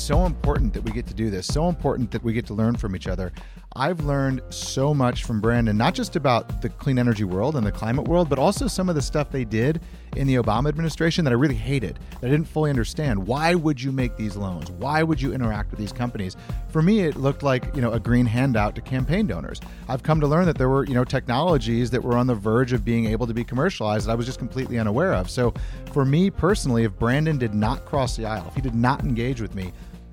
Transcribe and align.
so 0.00 0.26
important 0.26 0.72
that 0.74 0.82
we 0.82 0.90
get 0.90 1.06
to 1.06 1.14
do 1.14 1.30
this, 1.30 1.46
so 1.46 1.68
important 1.68 2.10
that 2.10 2.24
we 2.24 2.32
get 2.32 2.46
to 2.46 2.54
learn 2.54 2.76
from 2.76 2.96
each 2.96 3.06
other. 3.06 3.32
I've 3.76 4.00
learned 4.00 4.42
so 4.50 4.92
much 4.92 5.22
from 5.22 5.40
Brandon, 5.40 5.76
not 5.76 5.94
just 5.94 6.16
about 6.16 6.60
the 6.60 6.68
clean 6.68 6.98
energy 6.98 7.22
world 7.22 7.54
and 7.54 7.64
the 7.64 7.70
climate 7.70 8.08
world, 8.08 8.28
but 8.28 8.38
also 8.38 8.66
some 8.66 8.88
of 8.88 8.96
the 8.96 9.02
stuff 9.02 9.30
they 9.30 9.44
did 9.44 9.80
in 10.16 10.26
the 10.26 10.34
Obama 10.34 10.68
administration 10.68 11.24
that 11.24 11.30
I 11.30 11.34
really 11.34 11.54
hated, 11.54 12.00
that 12.20 12.26
I 12.26 12.30
didn't 12.30 12.48
fully 12.48 12.68
understand. 12.68 13.24
Why 13.24 13.54
would 13.54 13.80
you 13.80 13.92
make 13.92 14.16
these 14.16 14.36
loans? 14.36 14.72
Why 14.72 15.04
would 15.04 15.22
you 15.22 15.32
interact 15.32 15.70
with 15.70 15.78
these 15.78 15.92
companies? 15.92 16.36
For 16.70 16.82
me, 16.82 17.00
it 17.00 17.14
looked 17.14 17.44
like, 17.44 17.72
you 17.76 17.80
know, 17.80 17.92
a 17.92 18.00
green 18.00 18.26
handout 18.26 18.74
to 18.74 18.80
campaign 18.80 19.28
donors. 19.28 19.60
I've 19.88 20.02
come 20.02 20.20
to 20.20 20.26
learn 20.26 20.46
that 20.46 20.58
there 20.58 20.68
were, 20.68 20.84
you 20.84 20.94
know, 20.94 21.04
technologies 21.04 21.90
that 21.90 22.02
were 22.02 22.16
on 22.16 22.26
the 22.26 22.34
verge 22.34 22.72
of 22.72 22.84
being 22.84 23.06
able 23.06 23.28
to 23.28 23.34
be 23.34 23.44
commercialized 23.44 24.08
that 24.08 24.12
I 24.12 24.16
was 24.16 24.26
just 24.26 24.40
completely 24.40 24.80
unaware 24.80 25.14
of. 25.14 25.30
So 25.30 25.54
for 25.92 26.04
me 26.04 26.28
personally, 26.28 26.82
if 26.82 26.98
Brandon 26.98 27.38
did 27.38 27.54
not 27.54 27.84
cross 27.84 28.16
the 28.16 28.26
aisle, 28.26 28.46
if 28.48 28.56
he 28.56 28.60
did 28.60 28.74
not 28.74 29.04
engage 29.04 29.40
with 29.40 29.54
me, 29.54 29.72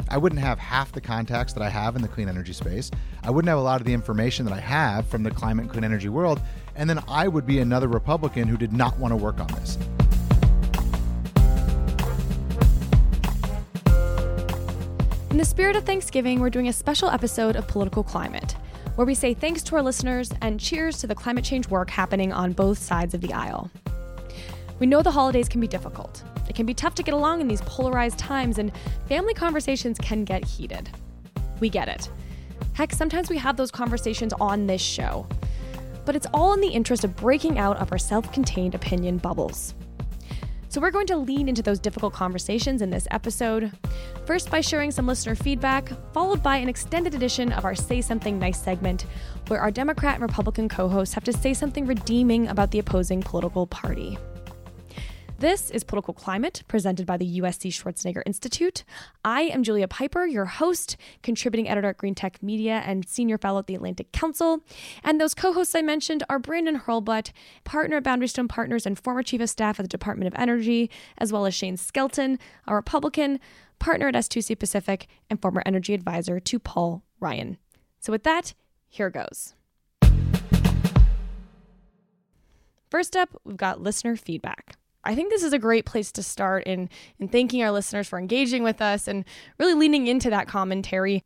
I 0.09 0.17
wouldn't 0.17 0.39
have 0.39 0.57
half 0.57 0.91
the 0.93 1.01
contacts 1.01 1.53
that 1.53 1.61
I 1.61 1.69
have 1.69 1.95
in 1.95 2.01
the 2.01 2.07
clean 2.07 2.29
energy 2.29 2.53
space. 2.53 2.91
I 3.23 3.29
wouldn't 3.29 3.49
have 3.49 3.57
a 3.57 3.61
lot 3.61 3.81
of 3.81 3.87
the 3.87 3.93
information 3.93 4.45
that 4.45 4.53
I 4.53 4.59
have 4.59 5.05
from 5.07 5.23
the 5.23 5.31
climate 5.31 5.63
and 5.63 5.71
clean 5.71 5.83
energy 5.83 6.07
world. 6.07 6.41
And 6.75 6.89
then 6.89 7.03
I 7.07 7.27
would 7.27 7.45
be 7.45 7.59
another 7.59 7.87
Republican 7.87 8.47
who 8.47 8.55
did 8.55 8.71
not 8.71 8.97
want 8.97 9.11
to 9.11 9.17
work 9.17 9.39
on 9.39 9.47
this. 9.47 9.77
In 15.29 15.37
the 15.37 15.45
spirit 15.45 15.75
of 15.75 15.83
Thanksgiving, 15.83 16.39
we're 16.39 16.49
doing 16.49 16.69
a 16.69 16.73
special 16.73 17.09
episode 17.09 17.57
of 17.57 17.67
Political 17.67 18.03
Climate, 18.03 18.55
where 18.95 19.05
we 19.05 19.13
say 19.13 19.33
thanks 19.33 19.61
to 19.63 19.75
our 19.75 19.81
listeners 19.81 20.31
and 20.41 20.59
cheers 20.59 20.99
to 20.99 21.07
the 21.07 21.15
climate 21.15 21.43
change 21.43 21.67
work 21.67 21.89
happening 21.89 22.31
on 22.31 22.53
both 22.53 22.77
sides 22.77 23.13
of 23.13 23.21
the 23.21 23.33
aisle. 23.33 23.69
We 24.79 24.87
know 24.87 25.01
the 25.01 25.11
holidays 25.11 25.49
can 25.49 25.59
be 25.59 25.67
difficult. 25.67 26.23
It 26.49 26.55
can 26.55 26.65
be 26.65 26.73
tough 26.73 26.95
to 26.95 27.03
get 27.03 27.13
along 27.13 27.41
in 27.41 27.47
these 27.47 27.61
polarized 27.61 28.19
times, 28.19 28.57
and 28.57 28.71
family 29.07 29.33
conversations 29.33 29.97
can 29.99 30.23
get 30.23 30.45
heated. 30.45 30.89
We 31.59 31.69
get 31.69 31.87
it. 31.87 32.09
Heck, 32.73 32.93
sometimes 32.93 33.29
we 33.29 33.37
have 33.37 33.57
those 33.57 33.71
conversations 33.71 34.33
on 34.39 34.67
this 34.67 34.81
show. 34.81 35.27
But 36.05 36.15
it's 36.15 36.27
all 36.33 36.53
in 36.53 36.61
the 36.61 36.67
interest 36.67 37.03
of 37.03 37.15
breaking 37.15 37.57
out 37.59 37.77
of 37.77 37.91
our 37.91 37.97
self 37.97 38.31
contained 38.31 38.75
opinion 38.75 39.17
bubbles. 39.17 39.73
So, 40.69 40.81
we're 40.81 40.91
going 40.91 41.07
to 41.07 41.17
lean 41.17 41.49
into 41.49 41.61
those 41.61 41.79
difficult 41.79 42.13
conversations 42.13 42.81
in 42.81 42.89
this 42.89 43.07
episode. 43.09 43.71
First, 44.25 44.51
by 44.51 44.61
sharing 44.61 44.91
some 44.91 45.07
listener 45.07 45.33
feedback, 45.33 45.89
followed 46.13 46.43
by 46.43 46.57
an 46.57 46.69
extended 46.69 47.15
edition 47.15 47.51
of 47.53 47.65
our 47.65 47.73
Say 47.73 48.01
Something 48.01 48.37
Nice 48.37 48.61
segment, 48.61 49.05
where 49.47 49.61
our 49.61 49.71
Democrat 49.71 50.15
and 50.15 50.21
Republican 50.21 50.69
co 50.69 50.87
hosts 50.87 51.15
have 51.15 51.23
to 51.23 51.33
say 51.33 51.53
something 51.53 51.87
redeeming 51.87 52.47
about 52.47 52.71
the 52.71 52.79
opposing 52.79 53.23
political 53.23 53.65
party. 53.65 54.17
This 55.39 55.69
is 55.69 55.83
Political 55.83 56.15
Climate, 56.15 56.63
presented 56.67 57.05
by 57.05 57.15
the 57.15 57.39
USC 57.41 57.71
Schwarzenegger 57.71 58.23
Institute. 58.25 58.83
I 59.23 59.41
am 59.43 59.61
Julia 59.61 59.87
Pyper, 59.87 60.25
your 60.25 60.45
host, 60.45 60.97
contributing 61.21 61.69
editor 61.69 61.89
at 61.89 61.97
Green 61.97 62.15
Tech 62.15 62.41
Media, 62.41 62.81
and 62.83 63.07
senior 63.07 63.37
fellow 63.37 63.59
at 63.59 63.67
the 63.67 63.75
Atlantic 63.75 64.11
Council. 64.11 64.61
And 65.03 65.21
those 65.21 65.35
co 65.35 65.53
hosts 65.53 65.75
I 65.75 65.83
mentioned 65.83 66.23
are 66.27 66.39
Brandon 66.39 66.79
Hurlbut, 66.79 67.33
partner 67.65 67.97
at 67.97 68.03
Boundary 68.03 68.27
Stone 68.27 68.47
Partners 68.47 68.87
and 68.87 68.97
former 68.97 69.21
chief 69.21 69.39
of 69.39 69.47
staff 69.47 69.79
at 69.79 69.83
the 69.83 69.87
Department 69.87 70.25
of 70.25 70.41
Energy, 70.41 70.89
as 71.19 71.31
well 71.31 71.45
as 71.45 71.53
Shane 71.53 71.77
Skelton, 71.77 72.39
a 72.65 72.73
Republican, 72.73 73.39
partner 73.77 74.07
at 74.07 74.15
S2C 74.15 74.57
Pacific, 74.57 75.05
and 75.29 75.39
former 75.39 75.61
energy 75.67 75.93
advisor 75.93 76.39
to 76.39 76.57
Paul 76.57 77.03
Ryan. 77.19 77.57
So, 77.99 78.11
with 78.11 78.23
that, 78.23 78.55
here 78.87 79.11
goes. 79.11 79.53
First 82.89 83.15
up, 83.15 83.39
we've 83.43 83.55
got 83.55 83.79
listener 83.79 84.15
feedback. 84.15 84.77
I 85.07 85.15
think 85.15 85.29
this 85.29 85.41
is 85.41 85.53
a 85.53 85.59
great 85.59 85.85
place 85.85 86.11
to 86.11 86.21
start 86.21 86.65
in, 86.65 86.89
in 87.17 87.29
thanking 87.29 87.63
our 87.63 87.71
listeners 87.71 88.09
for 88.09 88.19
engaging 88.19 88.61
with 88.61 88.81
us 88.81 89.07
and 89.07 89.23
really 89.57 89.73
leaning 89.73 90.07
into 90.07 90.29
that 90.29 90.49
commentary. 90.49 91.23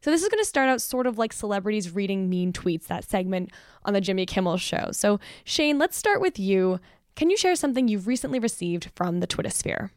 So, 0.00 0.10
this 0.10 0.22
is 0.22 0.28
going 0.30 0.42
to 0.42 0.48
start 0.48 0.70
out 0.70 0.80
sort 0.80 1.06
of 1.06 1.18
like 1.18 1.34
celebrities 1.34 1.94
reading 1.94 2.30
mean 2.30 2.54
tweets, 2.54 2.86
that 2.86 3.04
segment 3.04 3.50
on 3.84 3.92
the 3.92 4.00
Jimmy 4.00 4.24
Kimmel 4.24 4.56
show. 4.56 4.88
So, 4.92 5.20
Shane, 5.44 5.78
let's 5.78 5.96
start 5.96 6.22
with 6.22 6.38
you. 6.38 6.80
Can 7.16 7.28
you 7.28 7.36
share 7.36 7.54
something 7.54 7.86
you've 7.86 8.06
recently 8.06 8.38
received 8.38 8.90
from 8.94 9.20
the 9.20 9.26
Twitter 9.26 9.50
sphere? 9.50 9.90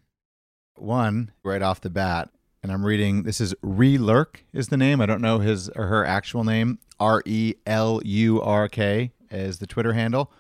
One, 0.76 1.32
right 1.44 1.62
off 1.62 1.80
the 1.80 1.90
bat, 1.90 2.30
and 2.62 2.70
I'm 2.70 2.86
reading 2.86 3.24
this 3.24 3.40
is 3.40 3.54
Relurk 3.64 4.38
is 4.52 4.68
the 4.68 4.78
name. 4.78 5.00
I 5.00 5.06
don't 5.06 5.22
know 5.22 5.40
his 5.40 5.70
or 5.70 5.88
her 5.88 6.04
actual 6.06 6.44
name. 6.44 6.80
R 7.00 7.24
E 7.26 7.54
L 7.66 8.02
U 8.04 8.42
R 8.42 8.68
K 8.68 9.12
is 9.30 9.60
the 9.60 9.68
Twitter 9.68 9.94
handle 9.94 10.34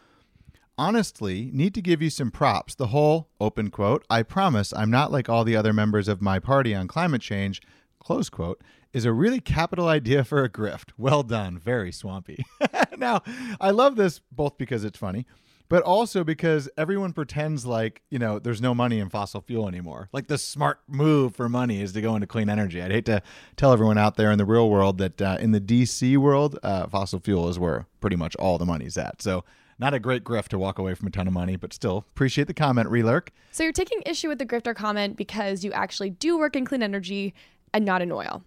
honestly 0.82 1.52
need 1.54 1.76
to 1.76 1.82
give 1.82 2.02
you 2.02 2.10
some 2.10 2.32
props. 2.32 2.74
The 2.74 2.88
whole 2.88 3.30
open 3.40 3.70
quote, 3.70 4.04
I 4.10 4.24
promise 4.24 4.74
I'm 4.74 4.90
not 4.90 5.12
like 5.12 5.30
all 5.30 5.44
the 5.44 5.56
other 5.56 5.74
members 5.74 6.08
of 6.08 6.24
my 6.24 6.40
party 6.40 6.74
on 6.74 6.88
climate 6.88 7.22
change, 7.22 7.62
close 8.00 8.30
quote, 8.30 8.60
is 8.92 9.06
a 9.06 9.14
really 9.14 9.40
capital 9.40 9.88
idea 9.88 10.24
for 10.24 10.44
a 10.44 10.50
grift. 10.50 10.90
Well 10.98 11.22
done. 11.22 11.60
Very 11.60 11.92
swampy. 11.92 12.44
now, 12.98 13.22
I 13.62 13.70
love 13.70 13.96
this 13.96 14.22
both 14.32 14.58
because 14.58 14.84
it's 14.84 14.98
funny, 14.98 15.28
but 15.70 15.84
also 15.84 16.24
because 16.24 16.68
everyone 16.76 17.14
pretends 17.14 17.64
like, 17.64 18.02
you 18.10 18.18
know, 18.18 18.40
there's 18.40 18.60
no 18.60 18.74
money 18.74 18.98
in 18.98 19.10
fossil 19.10 19.42
fuel 19.42 19.68
anymore. 19.68 20.10
Like 20.12 20.28
the 20.28 20.40
smart 20.40 20.80
move 20.88 21.36
for 21.36 21.48
money 21.48 21.80
is 21.80 21.94
to 21.94 22.02
go 22.02 22.16
into 22.16 22.26
clean 22.26 22.50
energy. 22.50 22.82
I'd 22.82 22.92
hate 22.92 23.06
to 23.06 23.22
tell 23.56 23.72
everyone 23.72 24.00
out 24.00 24.16
there 24.16 24.32
in 24.32 24.40
the 24.40 24.46
real 24.46 24.68
world 24.68 24.98
that 24.98 25.22
uh, 25.22 25.38
in 25.40 25.52
the 25.52 25.62
DC 25.62 26.18
world, 26.18 26.58
uh, 26.64 26.88
fossil 26.88 27.20
fuel 27.20 27.50
is 27.50 27.60
where 27.60 27.86
pretty 28.00 28.16
much 28.16 28.36
all 28.38 28.58
the 28.58 28.66
money's 28.66 28.98
at. 28.98 29.22
So 29.22 29.44
not 29.82 29.96
a 29.96 30.00
great 30.00 30.24
grift 30.24 30.50
to 30.50 30.60
walk 30.60 30.78
away 30.78 30.94
from 30.94 31.08
a 31.08 31.12
ton 31.12 31.28
of 31.28 31.34
money, 31.34 31.56
but 31.56 31.74
still 31.74 32.06
appreciate 32.12 32.48
the 32.48 32.54
comment, 32.54 32.88
Relurk. 32.88 33.30
So 33.52 33.64
you're 33.64 33.74
taking 33.74 34.04
issue 34.06 34.30
with 34.30 34.38
the 34.38 34.46
grifter 34.46 34.76
comment 34.76 35.18
because 35.18 35.64
you 35.64 35.72
actually 35.74 36.12
do 36.12 36.38
work 36.38 36.56
in 36.56 36.66
clean 36.66 36.84
energy 36.84 37.34
and 37.74 37.84
not 37.84 38.04
in 38.04 38.12
oil. 38.12 38.44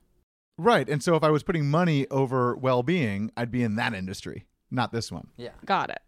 Right. 0.57 0.89
And 0.89 1.03
so 1.03 1.17
if 1.17 1.25
I 1.25 1.31
was 1.31 1.43
putting 1.43 1.69
money 1.69 2.07
over 2.09 2.55
well 2.55 2.85
being, 2.85 3.33
I'd 3.37 3.51
be 3.51 3.65
in 3.65 3.75
that 3.77 3.95
industry, 3.95 4.47
not 4.71 4.93
this 4.93 5.11
one. 5.11 5.27
Yeah. 5.37 5.51
Got 5.67 5.91
it. 5.91 6.01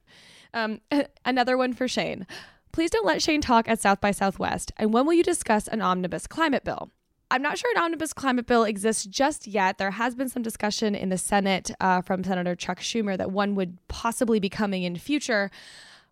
Um, 0.55 0.81
another 1.25 1.59
one 1.59 1.73
for 1.73 1.89
Shane. 1.89 2.27
Please 2.71 2.91
don't 2.91 3.07
let 3.07 3.21
Shane 3.21 3.41
talk 3.41 3.69
at 3.69 3.81
South 3.81 4.01
by 4.01 4.13
Southwest. 4.13 4.71
And 4.77 4.93
when 4.93 5.07
will 5.07 5.15
you 5.15 5.25
discuss 5.25 5.67
an 5.67 5.83
omnibus 5.83 6.29
climate 6.29 6.63
bill? 6.63 6.91
I'm 7.31 7.43
not 7.43 7.59
sure 7.59 7.71
an 7.75 7.83
omnibus 7.83 8.13
climate 8.13 8.47
bill 8.47 8.65
exists 8.65 9.05
just 9.05 9.47
yet. 9.47 9.79
There 9.79 9.91
has 9.91 10.15
been 10.15 10.29
some 10.29 10.43
discussion 10.43 10.95
in 10.95 11.09
the 11.09 11.19
Senate 11.19 11.71
uh, 11.81 12.01
from 12.01 12.23
Senator 12.23 12.55
Chuck 12.55 12.81
Schumer 12.81 13.19
that 13.19 13.31
one 13.33 13.55
would 13.57 13.79
possibly 13.89 14.39
be 14.39 14.49
coming 14.49 14.85
in 14.85 14.97
future. 14.97 15.51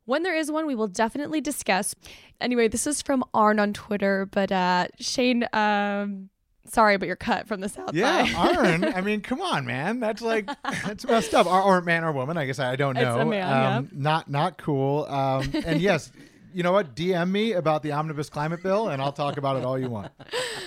When 0.06 0.22
there 0.22 0.36
is 0.36 0.50
one, 0.50 0.66
we 0.66 0.74
will 0.74 0.88
definitely 0.88 1.40
discuss. 1.40 1.94
Anyway, 2.40 2.68
this 2.68 2.86
is 2.86 3.00
from 3.00 3.24
Arn 3.32 3.58
on 3.60 3.72
Twitter, 3.72 4.26
but 4.26 4.50
uh, 4.50 4.88
Shane, 4.98 5.46
um, 5.52 6.30
sorry, 6.66 6.98
but 6.98 7.06
you're 7.06 7.16
cut 7.16 7.46
from 7.46 7.60
the 7.60 7.68
South. 7.68 7.94
Yeah, 7.94 8.26
Arn. 8.36 8.84
I 8.84 9.00
mean, 9.02 9.20
come 9.20 9.40
on, 9.40 9.64
man. 9.64 10.00
That's 10.00 10.20
like 10.20 10.50
that's 10.62 11.06
messed 11.06 11.32
up. 11.32 11.46
Or, 11.46 11.62
or 11.62 11.80
man 11.80 12.04
or 12.04 12.12
woman. 12.12 12.36
I 12.36 12.44
guess 12.44 12.58
I 12.58 12.76
don't 12.76 12.96
know. 12.96 13.14
It's 13.14 13.22
a 13.22 13.24
man, 13.24 13.44
um, 13.44 13.84
yeah. 13.84 13.98
Not 13.98 14.28
not 14.28 14.58
cool. 14.58 15.04
Um, 15.04 15.48
and 15.64 15.80
yes 15.80 16.10
you 16.54 16.62
know 16.62 16.70
what? 16.70 16.94
DM 16.94 17.30
me 17.30 17.52
about 17.52 17.82
the 17.82 17.90
omnibus 17.90 18.30
climate 18.30 18.62
bill, 18.62 18.88
and 18.88 19.02
I'll 19.02 19.12
talk 19.12 19.36
about 19.36 19.56
it 19.56 19.64
all 19.64 19.76
you 19.76 19.90
want. 19.90 20.12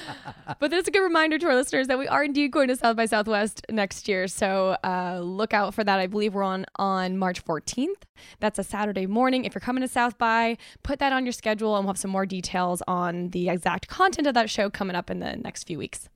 but 0.59 0.69
that's 0.69 0.87
a 0.87 0.91
good 0.91 1.01
reminder 1.01 1.37
to 1.37 1.45
our 1.47 1.55
listeners 1.55 1.87
that 1.87 1.97
we 1.97 2.07
are 2.09 2.25
indeed 2.25 2.51
going 2.51 2.67
to 2.67 2.75
South 2.75 2.97
by 2.97 3.05
Southwest 3.05 3.65
next 3.69 4.09
year. 4.09 4.27
So 4.27 4.75
uh, 4.83 5.21
look 5.23 5.53
out 5.53 5.73
for 5.73 5.85
that. 5.85 5.97
I 5.97 6.07
believe 6.07 6.33
we're 6.33 6.43
on 6.43 6.65
on 6.75 7.17
March 7.17 7.43
14th. 7.43 8.03
That's 8.41 8.59
a 8.59 8.63
Saturday 8.63 9.05
morning. 9.05 9.45
If 9.45 9.55
you're 9.55 9.61
coming 9.61 9.81
to 9.81 9.87
South 9.87 10.17
by, 10.17 10.57
put 10.83 10.99
that 10.99 11.13
on 11.13 11.25
your 11.25 11.31
schedule, 11.31 11.77
and 11.77 11.85
we'll 11.85 11.93
have 11.93 11.99
some 11.99 12.11
more 12.11 12.25
details 12.25 12.83
on 12.85 13.29
the 13.29 13.47
exact 13.47 13.87
content 13.87 14.27
of 14.27 14.33
that 14.33 14.49
show 14.49 14.69
coming 14.69 14.95
up 14.95 15.09
in 15.09 15.19
the 15.19 15.37
next 15.37 15.63
few 15.63 15.77
weeks. 15.77 16.09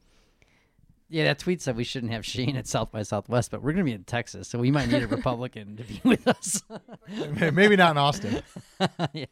Yeah, 1.11 1.25
that 1.25 1.39
tweet 1.39 1.61
said 1.61 1.75
we 1.75 1.83
shouldn't 1.83 2.13
have 2.13 2.25
Shane 2.25 2.55
at 2.55 2.67
South 2.67 2.89
by 2.89 3.03
Southwest, 3.03 3.51
but 3.51 3.61
we're 3.61 3.73
going 3.73 3.85
to 3.85 3.89
be 3.89 3.93
in 3.93 4.05
Texas, 4.05 4.47
so 4.47 4.57
we 4.57 4.71
might 4.71 4.87
need 4.87 5.03
a 5.03 5.07
Republican 5.09 5.75
to 5.75 5.83
be 5.83 5.99
with 6.05 6.25
us. 6.25 6.63
Maybe 7.51 7.75
not 7.75 7.91
in 7.91 7.97
Austin. 7.97 8.41
yeah. 9.13 9.25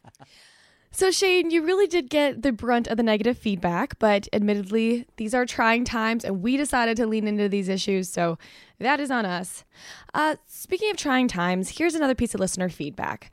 So, 0.92 1.10
Shane, 1.10 1.50
you 1.50 1.64
really 1.64 1.86
did 1.86 2.10
get 2.10 2.42
the 2.42 2.52
brunt 2.52 2.86
of 2.88 2.98
the 2.98 3.02
negative 3.02 3.38
feedback, 3.38 3.98
but 3.98 4.28
admittedly, 4.32 5.06
these 5.16 5.32
are 5.32 5.46
trying 5.46 5.84
times, 5.84 6.22
and 6.22 6.42
we 6.42 6.58
decided 6.58 6.98
to 6.98 7.06
lean 7.06 7.26
into 7.26 7.48
these 7.48 7.70
issues, 7.70 8.10
so 8.10 8.36
that 8.78 9.00
is 9.00 9.10
on 9.10 9.24
us. 9.24 9.64
Uh, 10.12 10.36
speaking 10.46 10.90
of 10.90 10.98
trying 10.98 11.28
times, 11.28 11.78
here's 11.78 11.94
another 11.94 12.14
piece 12.14 12.34
of 12.34 12.40
listener 12.40 12.68
feedback. 12.68 13.30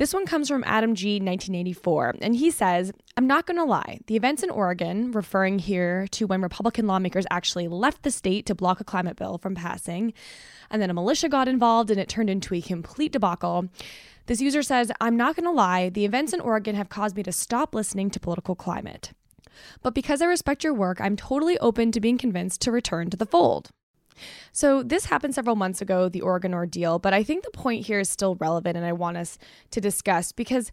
This 0.00 0.14
one 0.14 0.24
comes 0.24 0.48
from 0.48 0.64
Adam 0.66 0.94
G, 0.94 1.16
1984, 1.16 2.14
and 2.22 2.34
he 2.34 2.50
says, 2.50 2.90
I'm 3.18 3.26
not 3.26 3.44
going 3.44 3.58
to 3.58 3.64
lie. 3.64 4.00
The 4.06 4.16
events 4.16 4.42
in 4.42 4.48
Oregon, 4.48 5.12
referring 5.12 5.58
here 5.58 6.06
to 6.12 6.26
when 6.26 6.40
Republican 6.40 6.86
lawmakers 6.86 7.26
actually 7.30 7.68
left 7.68 8.02
the 8.02 8.10
state 8.10 8.46
to 8.46 8.54
block 8.54 8.80
a 8.80 8.84
climate 8.84 9.18
bill 9.18 9.36
from 9.36 9.54
passing, 9.54 10.14
and 10.70 10.80
then 10.80 10.88
a 10.88 10.94
militia 10.94 11.28
got 11.28 11.48
involved 11.48 11.90
and 11.90 12.00
it 12.00 12.08
turned 12.08 12.30
into 12.30 12.54
a 12.54 12.62
complete 12.62 13.12
debacle. 13.12 13.68
This 14.24 14.40
user 14.40 14.62
says, 14.62 14.90
I'm 15.02 15.18
not 15.18 15.36
going 15.36 15.44
to 15.44 15.50
lie. 15.50 15.90
The 15.90 16.06
events 16.06 16.32
in 16.32 16.40
Oregon 16.40 16.76
have 16.76 16.88
caused 16.88 17.14
me 17.14 17.22
to 17.24 17.30
stop 17.30 17.74
listening 17.74 18.08
to 18.08 18.20
political 18.20 18.54
climate. 18.54 19.12
But 19.82 19.94
because 19.94 20.22
I 20.22 20.24
respect 20.24 20.64
your 20.64 20.72
work, 20.72 20.98
I'm 20.98 21.14
totally 21.14 21.58
open 21.58 21.92
to 21.92 22.00
being 22.00 22.16
convinced 22.16 22.62
to 22.62 22.72
return 22.72 23.10
to 23.10 23.18
the 23.18 23.26
fold. 23.26 23.68
So, 24.52 24.82
this 24.82 25.06
happened 25.06 25.34
several 25.34 25.56
months 25.56 25.80
ago, 25.80 26.08
the 26.08 26.20
Oregon 26.20 26.54
ordeal, 26.54 26.98
but 26.98 27.14
I 27.14 27.22
think 27.22 27.44
the 27.44 27.50
point 27.50 27.86
here 27.86 28.00
is 28.00 28.08
still 28.08 28.36
relevant 28.36 28.76
and 28.76 28.86
I 28.86 28.92
want 28.92 29.16
us 29.16 29.38
to 29.70 29.80
discuss 29.80 30.32
because, 30.32 30.70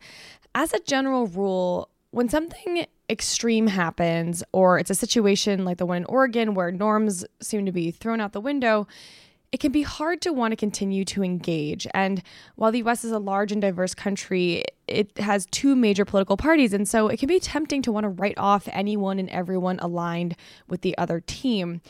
as 0.56 0.74
a 0.74 0.80
general 0.80 1.28
rule, 1.28 1.90
when 2.12 2.30
something 2.30 2.86
extreme 3.10 3.68
happens, 3.68 4.44
or 4.52 4.80
it's 4.80 4.90
a 4.90 4.96
situation 4.96 5.66
like 5.66 5.78
the 5.78 5.86
one 5.86 5.98
in 5.98 6.06
Oregon 6.06 6.54
where 6.54 6.72
norms 6.72 7.26
seem 7.42 7.66
to 7.66 7.72
be 7.72 7.92
thrown 7.92 8.20
out 8.20 8.34
the 8.34 8.42
window, 8.42 8.88
it 9.52 9.60
can 9.60 9.72
be 9.72 9.82
hard 9.82 10.22
to 10.22 10.34
want 10.34 10.52
to 10.52 10.56
continue 10.56 11.06
to 11.06 11.24
engage. 11.24 11.88
And 11.94 12.22
while 12.56 12.72
the 12.72 12.84
US 12.84 13.04
is 13.04 13.12
a 13.12 13.20
large 13.20 13.52
and 13.52 13.62
diverse 13.62 13.94
country, 13.94 14.64
it 14.88 15.18
has 15.18 15.48
two 15.52 15.76
major 15.76 16.06
political 16.06 16.38
parties. 16.38 16.74
And 16.74 16.88
so 16.88 17.08
it 17.08 17.18
can 17.18 17.28
be 17.28 17.40
tempting 17.40 17.82
to 17.84 17.92
want 17.92 18.04
to 18.04 18.10
write 18.10 18.38
off 18.38 18.68
anyone 18.72 19.20
and 19.20 19.30
everyone 19.30 19.80
aligned 19.80 20.36
with 20.68 20.82
the 20.82 20.98
other 20.98 21.22
team. 21.22 21.82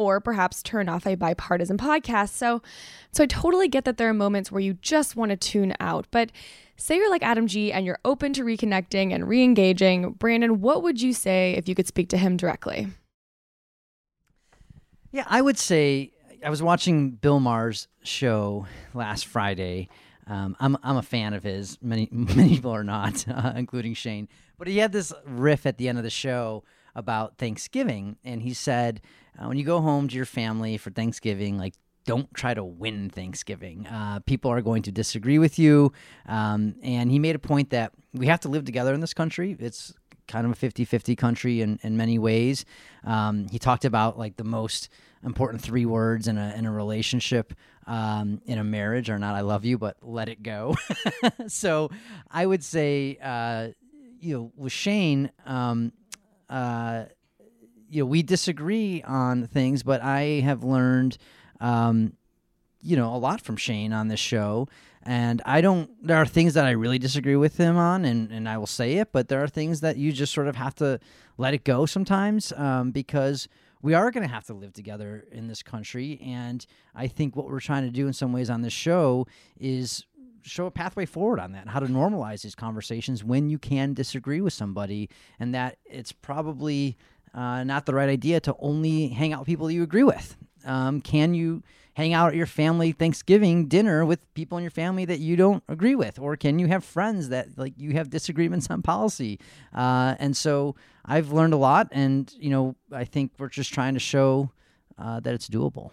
Or 0.00 0.18
perhaps 0.18 0.62
turn 0.62 0.88
off 0.88 1.06
a 1.06 1.14
bipartisan 1.14 1.76
podcast. 1.76 2.30
So, 2.30 2.62
so 3.12 3.24
I 3.24 3.26
totally 3.26 3.68
get 3.68 3.84
that 3.84 3.98
there 3.98 4.08
are 4.08 4.14
moments 4.14 4.50
where 4.50 4.62
you 4.62 4.74
just 4.80 5.14
want 5.14 5.28
to 5.30 5.36
tune 5.36 5.74
out. 5.78 6.06
But 6.10 6.32
say 6.78 6.96
you're 6.96 7.10
like 7.10 7.22
Adam 7.22 7.46
G 7.46 7.70
and 7.70 7.84
you're 7.84 7.98
open 8.02 8.32
to 8.32 8.42
reconnecting 8.42 9.14
and 9.14 9.28
re-engaging. 9.28 10.12
Brandon, 10.12 10.62
what 10.62 10.82
would 10.82 11.02
you 11.02 11.12
say 11.12 11.52
if 11.58 11.68
you 11.68 11.74
could 11.74 11.86
speak 11.86 12.08
to 12.08 12.16
him 12.16 12.38
directly? 12.38 12.86
Yeah, 15.12 15.24
I 15.26 15.42
would 15.42 15.58
say 15.58 16.12
I 16.42 16.48
was 16.48 16.62
watching 16.62 17.10
Bill 17.10 17.38
Maher's 17.38 17.86
show 18.02 18.66
last 18.94 19.26
Friday. 19.26 19.90
Um, 20.26 20.56
I'm 20.60 20.78
I'm 20.82 20.96
a 20.96 21.02
fan 21.02 21.34
of 21.34 21.42
his. 21.42 21.76
Many 21.82 22.08
many 22.12 22.48
people 22.48 22.70
are 22.70 22.84
not, 22.84 23.28
uh, 23.28 23.52
including 23.54 23.92
Shane. 23.92 24.28
But 24.56 24.66
he 24.66 24.78
had 24.78 24.92
this 24.92 25.12
riff 25.26 25.66
at 25.66 25.76
the 25.76 25.88
end 25.88 25.98
of 25.98 26.04
the 26.04 26.10
show 26.10 26.64
about 26.94 27.38
Thanksgiving, 27.38 28.16
and 28.24 28.42
he 28.42 28.54
said, 28.54 29.00
uh, 29.38 29.46
when 29.46 29.56
you 29.56 29.64
go 29.64 29.80
home 29.80 30.08
to 30.08 30.16
your 30.16 30.26
family 30.26 30.76
for 30.76 30.90
Thanksgiving, 30.90 31.56
like 31.58 31.74
don't 32.04 32.32
try 32.34 32.54
to 32.54 32.64
win 32.64 33.10
Thanksgiving. 33.10 33.86
Uh, 33.86 34.20
people 34.20 34.50
are 34.50 34.62
going 34.62 34.82
to 34.82 34.92
disagree 34.92 35.38
with 35.38 35.58
you. 35.58 35.92
Um, 36.26 36.74
and 36.82 37.10
he 37.10 37.18
made 37.18 37.36
a 37.36 37.38
point 37.38 37.70
that 37.70 37.92
we 38.12 38.26
have 38.26 38.40
to 38.40 38.48
live 38.48 38.64
together 38.64 38.94
in 38.94 39.00
this 39.00 39.14
country. 39.14 39.56
It's 39.58 39.92
kind 40.26 40.46
of 40.46 40.52
a 40.52 40.54
50 40.54 40.84
50 40.84 41.16
country 41.16 41.60
in, 41.60 41.78
in 41.82 41.96
many 41.96 42.18
ways. 42.18 42.64
Um, 43.04 43.48
he 43.48 43.58
talked 43.58 43.84
about 43.84 44.18
like 44.18 44.36
the 44.36 44.44
most 44.44 44.88
important 45.24 45.62
three 45.62 45.84
words 45.84 46.28
in 46.28 46.38
a, 46.38 46.54
in 46.56 46.66
a 46.66 46.72
relationship, 46.72 47.52
um, 47.86 48.40
in 48.46 48.58
a 48.58 48.64
marriage, 48.64 49.10
are 49.10 49.18
not 49.18 49.34
I 49.34 49.40
love 49.40 49.64
you, 49.64 49.76
but 49.76 49.96
let 50.02 50.28
it 50.28 50.42
go. 50.42 50.76
so 51.48 51.90
I 52.30 52.46
would 52.46 52.64
say, 52.64 53.18
uh, 53.22 53.68
you 54.20 54.34
know, 54.34 54.52
with 54.56 54.72
Shane, 54.72 55.30
um, 55.46 55.92
uh, 56.50 57.04
you 57.88 58.02
know, 58.02 58.06
we 58.06 58.22
disagree 58.22 59.02
on 59.02 59.46
things, 59.46 59.82
but 59.82 60.02
I 60.02 60.40
have 60.40 60.62
learned, 60.62 61.16
um, 61.60 62.14
you 62.82 62.96
know, 62.96 63.14
a 63.14 63.16
lot 63.16 63.40
from 63.40 63.56
Shane 63.56 63.92
on 63.92 64.08
this 64.08 64.20
show. 64.20 64.68
And 65.02 65.40
I 65.46 65.60
don't, 65.62 65.90
there 66.06 66.18
are 66.18 66.26
things 66.26 66.54
that 66.54 66.66
I 66.66 66.72
really 66.72 66.98
disagree 66.98 67.36
with 67.36 67.56
him 67.56 67.76
on, 67.78 68.04
and, 68.04 68.30
and 68.30 68.48
I 68.48 68.58
will 68.58 68.66
say 68.66 68.94
it, 68.94 69.12
but 69.12 69.28
there 69.28 69.42
are 69.42 69.48
things 69.48 69.80
that 69.80 69.96
you 69.96 70.12
just 70.12 70.34
sort 70.34 70.46
of 70.46 70.56
have 70.56 70.74
to 70.76 71.00
let 71.38 71.54
it 71.54 71.64
go 71.64 71.86
sometimes 71.86 72.52
um, 72.56 72.90
because 72.90 73.48
we 73.82 73.94
are 73.94 74.10
going 74.10 74.26
to 74.26 74.32
have 74.32 74.44
to 74.46 74.52
live 74.52 74.74
together 74.74 75.24
in 75.32 75.48
this 75.48 75.62
country. 75.62 76.20
And 76.22 76.64
I 76.94 77.06
think 77.06 77.34
what 77.34 77.46
we're 77.46 77.60
trying 77.60 77.84
to 77.84 77.90
do 77.90 78.06
in 78.06 78.12
some 78.12 78.32
ways 78.32 78.50
on 78.50 78.60
this 78.60 78.74
show 78.74 79.26
is 79.58 80.04
show 80.42 80.66
a 80.66 80.70
pathway 80.70 81.06
forward 81.06 81.40
on 81.40 81.52
that, 81.52 81.68
how 81.68 81.80
to 81.80 81.86
normalize 81.86 82.42
these 82.42 82.54
conversations 82.54 83.24
when 83.24 83.50
you 83.50 83.58
can 83.58 83.94
disagree 83.94 84.40
with 84.40 84.52
somebody, 84.52 85.08
and 85.38 85.54
that 85.54 85.78
it's 85.84 86.12
probably 86.12 86.96
uh, 87.34 87.64
not 87.64 87.86
the 87.86 87.94
right 87.94 88.08
idea 88.08 88.40
to 88.40 88.54
only 88.58 89.08
hang 89.08 89.32
out 89.32 89.40
with 89.40 89.46
people 89.46 89.70
you 89.70 89.82
agree 89.82 90.02
with. 90.02 90.36
Um, 90.64 91.00
can 91.00 91.34
you 91.34 91.62
hang 91.94 92.12
out 92.12 92.28
at 92.28 92.34
your 92.34 92.46
family 92.46 92.92
Thanksgiving 92.92 93.66
dinner 93.66 94.04
with 94.04 94.20
people 94.34 94.58
in 94.58 94.64
your 94.64 94.70
family 94.70 95.04
that 95.04 95.18
you 95.18 95.36
don't 95.36 95.62
agree 95.68 95.94
with, 95.94 96.18
or 96.18 96.36
can 96.36 96.58
you 96.58 96.66
have 96.66 96.84
friends 96.84 97.28
that 97.30 97.56
like 97.56 97.74
you 97.76 97.92
have 97.92 98.10
disagreements 98.10 98.68
on 98.70 98.82
policy? 98.82 99.38
Uh, 99.74 100.14
and 100.18 100.36
so 100.36 100.76
I've 101.04 101.32
learned 101.32 101.54
a 101.54 101.58
lot, 101.58 101.88
and 101.92 102.32
you 102.38 102.50
know 102.50 102.76
I 102.92 103.04
think 103.04 103.32
we're 103.38 103.48
just 103.48 103.72
trying 103.72 103.94
to 103.94 104.00
show 104.00 104.50
uh, 104.98 105.20
that 105.20 105.34
it's 105.34 105.48
doable. 105.48 105.90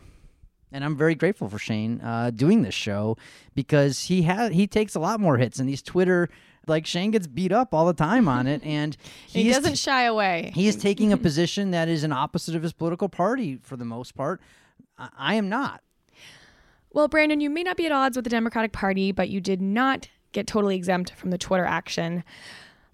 And 0.71 0.83
I'm 0.83 0.97
very 0.97 1.15
grateful 1.15 1.47
for 1.47 1.57
Shane 1.57 2.01
uh, 2.01 2.31
doing 2.33 2.61
this 2.61 2.73
show 2.73 3.17
because 3.55 4.03
he 4.03 4.23
has 4.23 4.51
he 4.51 4.67
takes 4.67 4.95
a 4.95 4.99
lot 4.99 5.19
more 5.19 5.37
hits, 5.37 5.59
and 5.59 5.69
these 5.69 5.81
Twitter 5.81 6.29
like 6.67 6.85
Shane 6.85 7.11
gets 7.11 7.27
beat 7.27 7.53
up 7.53 7.73
all 7.73 7.85
the 7.85 7.93
time 7.93 8.27
on 8.27 8.47
it, 8.47 8.61
and 8.65 8.97
he, 9.27 9.43
he 9.43 9.49
doesn't 9.51 9.71
t- 9.71 9.77
shy 9.77 10.03
away. 10.03 10.51
He 10.53 10.67
is 10.67 10.75
taking 10.75 11.13
a 11.13 11.17
position 11.27 11.71
that 11.71 11.87
is 11.87 12.03
an 12.03 12.11
opposite 12.11 12.55
of 12.55 12.63
his 12.63 12.73
political 12.73 13.09
party 13.09 13.59
for 13.63 13.77
the 13.77 13.85
most 13.85 14.15
part. 14.15 14.41
I, 14.97 15.09
I 15.17 15.33
am 15.35 15.47
not. 15.49 15.81
Well, 16.91 17.07
Brandon, 17.07 17.39
you 17.39 17.49
may 17.49 17.63
not 17.63 17.77
be 17.77 17.85
at 17.85 17.91
odds 17.91 18.17
with 18.17 18.23
the 18.23 18.29
Democratic 18.29 18.71
Party, 18.71 19.11
but 19.11 19.29
you 19.29 19.39
did 19.39 19.61
not 19.61 20.09
get 20.31 20.47
totally 20.47 20.75
exempt 20.75 21.13
from 21.13 21.29
the 21.29 21.37
Twitter 21.37 21.65
action. 21.65 22.23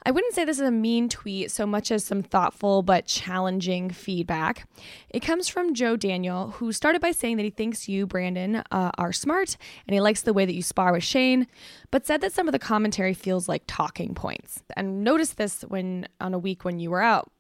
I 0.06 0.12
wouldn't 0.12 0.34
say 0.34 0.44
this 0.44 0.60
is 0.60 0.68
a 0.68 0.72
mean 0.72 1.08
tweet 1.08 1.50
so 1.50 1.66
much 1.66 1.90
as 1.90 2.04
some 2.04 2.22
thoughtful 2.22 2.82
but 2.82 3.06
challenging 3.06 3.90
feedback. 3.90 4.68
It 5.10 5.22
comes 5.22 5.48
from 5.48 5.74
Joe 5.74 5.96
Daniel, 5.96 6.52
who 6.52 6.74
started 6.74 7.02
by 7.02 7.12
saying 7.12 7.38
that 7.38 7.44
he 7.44 7.50
thinks 7.50 7.88
you, 7.88 8.06
Brandon, 8.06 8.64
uh, 8.70 8.92
are 8.98 9.14
smart 9.14 9.56
and 9.88 9.94
he 9.94 10.02
likes 10.02 10.22
the 10.22 10.34
way 10.34 10.46
that 10.46 10.56
you 10.56 10.62
spar 10.62 10.92
with 10.92 11.04
Shane, 11.04 11.48
but 11.90 12.06
said 12.06 12.20
that 12.20 12.34
some 12.34 12.50
of 12.50 12.52
the 12.52 12.60
commentary 12.60 13.14
feels 13.14 13.48
like 13.48 13.64
talking 13.66 14.14
points. 14.14 14.62
And 14.76 15.06
noticed 15.06 15.38
this 15.38 15.62
when 15.62 16.08
on 16.20 16.34
a 16.34 16.40
week 16.40 16.66
when 16.66 16.80
you 16.80 16.90
were 16.90 17.02
out. 17.02 17.32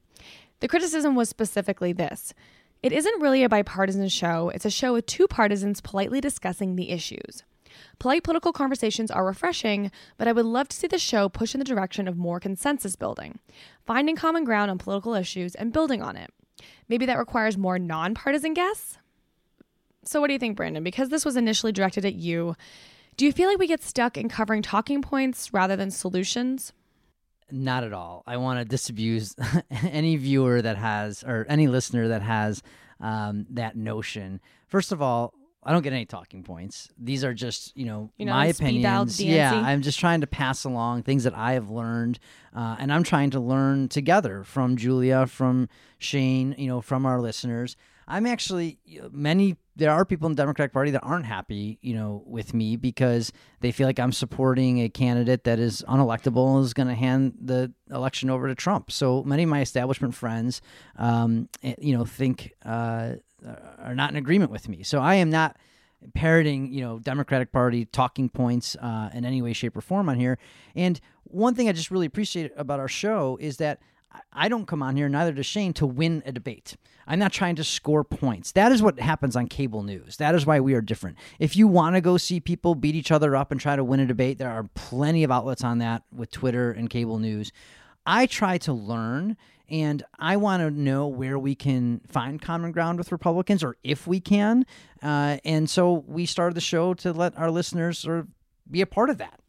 The 0.61 0.69
criticism 0.69 1.15
was 1.15 1.27
specifically 1.27 1.91
this. 1.91 2.33
It 2.81 2.93
isn't 2.93 3.21
really 3.21 3.43
a 3.43 3.49
bipartisan 3.49 4.07
show, 4.07 4.49
it's 4.49 4.65
a 4.65 4.69
show 4.69 4.93
with 4.93 5.05
two 5.05 5.27
partisans 5.27 5.81
politely 5.81 6.21
discussing 6.21 6.75
the 6.75 6.91
issues. 6.91 7.43
Polite 7.99 8.23
political 8.23 8.53
conversations 8.53 9.11
are 9.11 9.25
refreshing, 9.25 9.91
but 10.17 10.27
I 10.27 10.31
would 10.31 10.45
love 10.45 10.69
to 10.69 10.75
see 10.75 10.87
the 10.87 10.97
show 10.97 11.29
push 11.29 11.53
in 11.53 11.59
the 11.59 11.65
direction 11.65 12.07
of 12.07 12.17
more 12.17 12.39
consensus 12.39 12.95
building, 12.95 13.39
finding 13.85 14.15
common 14.15 14.43
ground 14.43 14.71
on 14.71 14.77
political 14.77 15.15
issues 15.15 15.55
and 15.55 15.73
building 15.73 16.01
on 16.01 16.15
it. 16.15 16.31
Maybe 16.87 17.05
that 17.05 17.17
requires 17.17 17.57
more 17.57 17.79
nonpartisan 17.79 18.53
guests? 18.53 18.97
So, 20.05 20.19
what 20.19 20.27
do 20.27 20.33
you 20.33 20.39
think, 20.39 20.57
Brandon? 20.57 20.83
Because 20.83 21.09
this 21.09 21.25
was 21.25 21.37
initially 21.37 21.71
directed 21.71 22.05
at 22.05 22.15
you, 22.15 22.55
do 23.15 23.25
you 23.25 23.31
feel 23.31 23.47
like 23.49 23.59
we 23.59 23.67
get 23.67 23.83
stuck 23.83 24.17
in 24.17 24.27
covering 24.27 24.61
talking 24.61 25.01
points 25.01 25.53
rather 25.53 25.75
than 25.75 25.91
solutions? 25.91 26.73
Not 27.51 27.83
at 27.83 27.93
all. 27.93 28.23
I 28.25 28.37
want 28.37 28.59
to 28.59 28.65
disabuse 28.65 29.35
any 29.69 30.15
viewer 30.15 30.61
that 30.61 30.77
has, 30.77 31.23
or 31.23 31.45
any 31.47 31.67
listener 31.67 32.07
that 32.09 32.21
has 32.21 32.63
um, 32.99 33.45
that 33.51 33.75
notion. 33.75 34.39
First 34.67 34.91
of 34.91 35.01
all, 35.01 35.33
I 35.65 35.71
don't 35.71 35.81
get 35.81 35.93
any 35.93 36.05
talking 36.05 36.43
points. 36.43 36.89
These 36.97 37.23
are 37.23 37.33
just, 37.33 37.75
you 37.77 37.85
know, 37.85 38.11
you 38.17 38.25
know 38.25 38.33
my 38.33 38.47
opinions. 38.47 38.83
Yeah, 39.21 39.53
I'm 39.53 39.81
just 39.81 39.99
trying 39.99 40.21
to 40.21 40.27
pass 40.27 40.63
along 40.63 41.03
things 41.03 41.23
that 41.23 41.35
I 41.35 41.53
have 41.53 41.69
learned, 41.69 42.19
uh, 42.55 42.75
and 42.79 42.91
I'm 42.91 43.03
trying 43.03 43.31
to 43.31 43.39
learn 43.39 43.89
together 43.89 44.43
from 44.43 44.77
Julia, 44.77 45.25
from 45.27 45.69
Shane, 45.97 46.55
you 46.57 46.67
know, 46.67 46.81
from 46.81 47.05
our 47.05 47.21
listeners. 47.21 47.75
I'm 48.07 48.25
actually 48.25 48.79
many. 49.11 49.55
There 49.75 49.89
are 49.89 50.05
people 50.05 50.27
in 50.27 50.33
the 50.33 50.41
Democratic 50.41 50.73
Party 50.73 50.91
that 50.91 51.01
aren't 51.01 51.25
happy, 51.25 51.79
you 51.81 51.95
know, 51.95 52.21
with 52.27 52.53
me 52.53 52.75
because 52.75 53.31
they 53.61 53.71
feel 53.71 53.87
like 53.87 53.99
I'm 53.99 54.11
supporting 54.11 54.81
a 54.81 54.89
candidate 54.89 55.45
that 55.45 55.57
is 55.57 55.83
unelectable 55.87 56.57
and 56.57 56.65
is 56.65 56.73
going 56.73 56.89
to 56.89 56.93
hand 56.95 57.33
the 57.41 57.71
election 57.89 58.29
over 58.29 58.47
to 58.47 58.55
Trump. 58.55 58.91
So 58.91 59.23
many 59.23 59.43
of 59.43 59.49
my 59.49 59.61
establishment 59.61 60.13
friends, 60.13 60.61
um, 60.97 61.49
eh, 61.63 61.75
you 61.79 61.97
know, 61.97 62.05
think. 62.05 62.53
Uh, 62.63 62.93
uh, 62.93 63.15
are 63.79 63.95
not 63.95 64.09
in 64.11 64.15
agreement 64.15 64.51
with 64.51 64.69
me. 64.69 64.83
So 64.83 64.99
I 64.99 65.15
am 65.15 65.29
not 65.29 65.57
parroting, 66.13 66.71
you 66.71 66.81
know, 66.81 66.99
Democratic 66.99 67.51
Party 67.51 67.85
talking 67.85 68.29
points 68.29 68.75
uh, 68.75 69.09
in 69.13 69.25
any 69.25 69.41
way, 69.41 69.53
shape, 69.53 69.77
or 69.77 69.81
form 69.81 70.09
on 70.09 70.19
here. 70.19 70.37
And 70.75 70.99
one 71.23 71.55
thing 71.55 71.69
I 71.69 71.71
just 71.71 71.91
really 71.91 72.05
appreciate 72.05 72.51
about 72.57 72.79
our 72.79 72.87
show 72.87 73.37
is 73.39 73.57
that 73.57 73.79
I 74.31 74.47
don't 74.47 74.67
come 74.67 74.83
on 74.83 74.95
here, 74.95 75.09
neither 75.09 75.31
does 75.31 75.45
Shane, 75.45 75.73
to 75.73 75.87
win 75.87 76.21
a 76.25 76.31
debate. 76.31 76.75
I'm 77.07 77.19
not 77.19 77.33
trying 77.33 77.55
to 77.55 77.63
score 77.63 78.03
points. 78.03 78.51
That 78.51 78.71
is 78.71 78.81
what 78.81 78.99
happens 78.99 79.35
on 79.35 79.47
cable 79.47 79.83
news. 79.83 80.17
That 80.17 80.35
is 80.35 80.45
why 80.45 80.59
we 80.59 80.73
are 80.73 80.81
different. 80.81 81.17
If 81.39 81.55
you 81.55 81.67
want 81.67 81.95
to 81.95 82.01
go 82.01 82.17
see 82.17 82.39
people 82.39 82.75
beat 82.75 82.95
each 82.95 83.11
other 83.11 83.35
up 83.35 83.51
and 83.51 83.59
try 83.59 83.75
to 83.75 83.83
win 83.83 83.99
a 83.99 84.05
debate, 84.05 84.37
there 84.37 84.51
are 84.51 84.69
plenty 84.75 85.23
of 85.23 85.31
outlets 85.31 85.63
on 85.63 85.79
that 85.79 86.03
with 86.15 86.31
Twitter 86.31 86.71
and 86.71 86.89
cable 86.89 87.19
news. 87.19 87.51
I 88.05 88.25
try 88.25 88.57
to 88.59 88.73
learn 88.73 89.37
and 89.73 90.03
I 90.19 90.37
want 90.37 90.61
to 90.61 90.69
know 90.69 91.07
where 91.07 91.39
we 91.39 91.55
can 91.55 92.01
find 92.07 92.39
common 92.39 92.71
ground 92.71 92.99
with 92.99 93.11
Republicans 93.11 93.63
or 93.63 93.75
if 93.83 94.05
we 94.05 94.19
can. 94.19 94.67
Uh, 95.01 95.37
and 95.43 95.67
so 95.67 96.05
we 96.07 96.27
started 96.27 96.53
the 96.53 96.61
show 96.61 96.93
to 96.93 97.11
let 97.11 97.35
our 97.39 97.49
listeners 97.49 97.97
sort 97.97 98.19
of 98.19 98.27
be 98.69 98.81
a 98.81 98.85
part 98.85 99.09
of 99.09 99.17
that. 99.17 99.39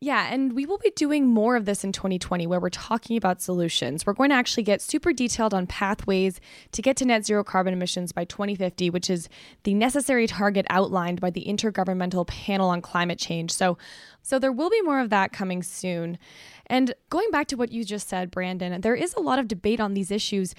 Yeah, 0.00 0.28
and 0.30 0.52
we 0.52 0.66
will 0.66 0.78
be 0.78 0.90
doing 0.90 1.26
more 1.26 1.56
of 1.56 1.64
this 1.64 1.84
in 1.84 1.92
2020 1.92 2.46
where 2.46 2.60
we're 2.60 2.68
talking 2.68 3.16
about 3.16 3.40
solutions. 3.40 4.04
We're 4.04 4.12
going 4.12 4.30
to 4.30 4.36
actually 4.36 4.64
get 4.64 4.82
super 4.82 5.12
detailed 5.12 5.54
on 5.54 5.66
pathways 5.66 6.40
to 6.72 6.82
get 6.82 6.96
to 6.98 7.04
net 7.04 7.24
zero 7.24 7.42
carbon 7.42 7.72
emissions 7.72 8.12
by 8.12 8.24
2050, 8.24 8.90
which 8.90 9.08
is 9.08 9.28
the 9.62 9.74
necessary 9.74 10.26
target 10.26 10.66
outlined 10.68 11.20
by 11.20 11.30
the 11.30 11.44
Intergovernmental 11.46 12.26
Panel 12.26 12.68
on 12.68 12.82
Climate 12.82 13.18
Change. 13.18 13.52
So 13.52 13.78
so 14.24 14.38
there 14.38 14.52
will 14.52 14.70
be 14.70 14.80
more 14.80 15.00
of 15.00 15.10
that 15.10 15.32
coming 15.32 15.62
soon. 15.62 16.18
And 16.66 16.94
going 17.10 17.30
back 17.30 17.46
to 17.48 17.56
what 17.56 17.72
you 17.72 17.84
just 17.84 18.08
said, 18.08 18.30
Brandon, 18.30 18.80
there 18.80 18.94
is 18.94 19.12
a 19.14 19.20
lot 19.20 19.38
of 19.38 19.48
debate 19.48 19.80
on 19.80 19.92
these 19.92 20.10
issues 20.10 20.54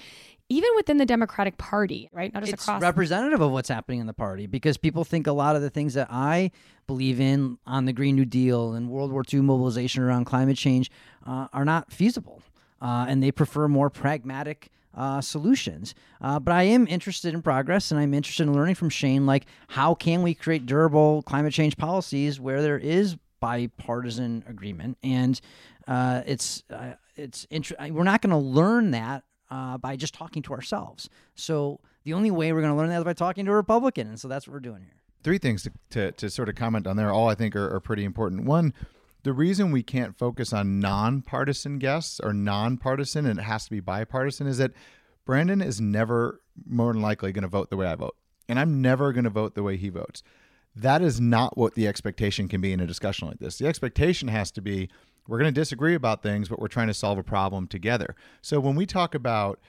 even 0.48 0.70
within 0.76 0.96
the 0.98 1.06
Democratic 1.06 1.58
Party, 1.58 2.08
right? 2.12 2.32
Not 2.32 2.42
just 2.42 2.52
it's 2.54 2.62
across. 2.64 2.80
representative 2.80 3.40
of 3.40 3.50
what's 3.50 3.68
happening 3.68 3.98
in 4.00 4.06
the 4.06 4.12
party 4.12 4.46
because 4.46 4.76
people 4.76 5.04
think 5.04 5.26
a 5.26 5.32
lot 5.32 5.56
of 5.56 5.62
the 5.62 5.70
things 5.70 5.94
that 5.94 6.08
I 6.10 6.52
believe 6.86 7.20
in 7.20 7.58
on 7.66 7.84
the 7.84 7.92
Green 7.92 8.14
New 8.14 8.24
Deal 8.24 8.72
and 8.74 8.88
World 8.88 9.10
War 9.10 9.24
II 9.32 9.40
mobilization 9.40 10.02
around 10.02 10.26
climate 10.26 10.56
change 10.56 10.90
uh, 11.26 11.48
are 11.52 11.64
not 11.64 11.92
feasible, 11.92 12.42
uh, 12.80 13.06
and 13.08 13.22
they 13.22 13.32
prefer 13.32 13.68
more 13.68 13.90
pragmatic. 13.90 14.70
Uh, 14.94 15.20
solutions, 15.20 15.94
uh, 16.22 16.40
but 16.40 16.52
I 16.52 16.62
am 16.62 16.86
interested 16.88 17.34
in 17.34 17.42
progress, 17.42 17.90
and 17.90 18.00
I'm 18.00 18.14
interested 18.14 18.44
in 18.44 18.54
learning 18.54 18.76
from 18.76 18.88
Shane. 18.88 19.26
Like, 19.26 19.44
how 19.68 19.94
can 19.94 20.22
we 20.22 20.32
create 20.32 20.64
durable 20.64 21.20
climate 21.20 21.52
change 21.52 21.76
policies 21.76 22.40
where 22.40 22.62
there 22.62 22.78
is 22.78 23.18
bipartisan 23.38 24.42
agreement? 24.48 24.96
And 25.02 25.38
uh, 25.86 26.22
it's 26.24 26.62
uh, 26.70 26.94
it's 27.14 27.44
inter- 27.50 27.76
we're 27.90 28.04
not 28.04 28.22
going 28.22 28.30
to 28.30 28.38
learn 28.38 28.92
that 28.92 29.24
uh, 29.50 29.78
by 29.78 29.96
just 29.96 30.14
talking 30.14 30.42
to 30.42 30.52
ourselves. 30.52 31.08
So 31.34 31.80
the 32.04 32.12
only 32.12 32.30
way 32.30 32.52
we're 32.52 32.60
going 32.60 32.72
to 32.72 32.76
learn 32.76 32.88
that 32.90 32.98
is 32.98 33.04
by 33.04 33.12
talking 33.12 33.44
to 33.46 33.52
a 33.52 33.56
Republican, 33.56 34.08
and 34.08 34.20
so 34.20 34.28
that's 34.28 34.46
what 34.46 34.54
we're 34.54 34.60
doing 34.60 34.82
here. 34.82 34.94
Three 35.22 35.38
things 35.38 35.64
to, 35.64 35.72
to, 35.90 36.12
to 36.12 36.30
sort 36.30 36.48
of 36.48 36.54
comment 36.54 36.86
on 36.86 36.96
there, 36.96 37.12
all 37.12 37.28
I 37.28 37.34
think 37.34 37.56
are, 37.56 37.74
are 37.74 37.80
pretty 37.80 38.04
important. 38.04 38.44
One, 38.44 38.72
the 39.24 39.32
reason 39.32 39.72
we 39.72 39.82
can't 39.82 40.16
focus 40.16 40.52
on 40.52 40.78
nonpartisan 40.78 41.80
guests 41.80 42.20
or 42.20 42.32
nonpartisan 42.32 43.26
and 43.26 43.40
it 43.40 43.42
has 43.42 43.64
to 43.64 43.70
be 43.70 43.80
bipartisan 43.80 44.46
is 44.46 44.58
that 44.58 44.70
Brandon 45.24 45.60
is 45.60 45.80
never 45.80 46.40
more 46.64 46.92
than 46.92 47.02
likely 47.02 47.32
going 47.32 47.42
to 47.42 47.48
vote 47.48 47.68
the 47.68 47.76
way 47.76 47.86
I 47.86 47.96
vote. 47.96 48.14
And 48.48 48.60
I'm 48.60 48.80
never 48.80 49.12
going 49.12 49.24
to 49.24 49.30
vote 49.30 49.56
the 49.56 49.64
way 49.64 49.76
he 49.76 49.88
votes. 49.88 50.22
That 50.76 51.02
is 51.02 51.20
not 51.20 51.58
what 51.58 51.74
the 51.74 51.88
expectation 51.88 52.46
can 52.46 52.60
be 52.60 52.72
in 52.72 52.78
a 52.78 52.86
discussion 52.86 53.26
like 53.26 53.40
this. 53.40 53.58
The 53.58 53.66
expectation 53.66 54.28
has 54.28 54.52
to 54.52 54.60
be 54.60 54.88
we're 55.28 55.38
going 55.38 55.52
to 55.52 55.60
disagree 55.60 55.94
about 55.94 56.22
things, 56.22 56.48
but 56.48 56.58
we're 56.58 56.68
trying 56.68 56.86
to 56.88 56.94
solve 56.94 57.18
a 57.18 57.22
problem 57.22 57.66
together. 57.66 58.14
So 58.42 58.60
when 58.60 58.76
we 58.76 58.86
talk 58.86 59.14
about 59.14 59.60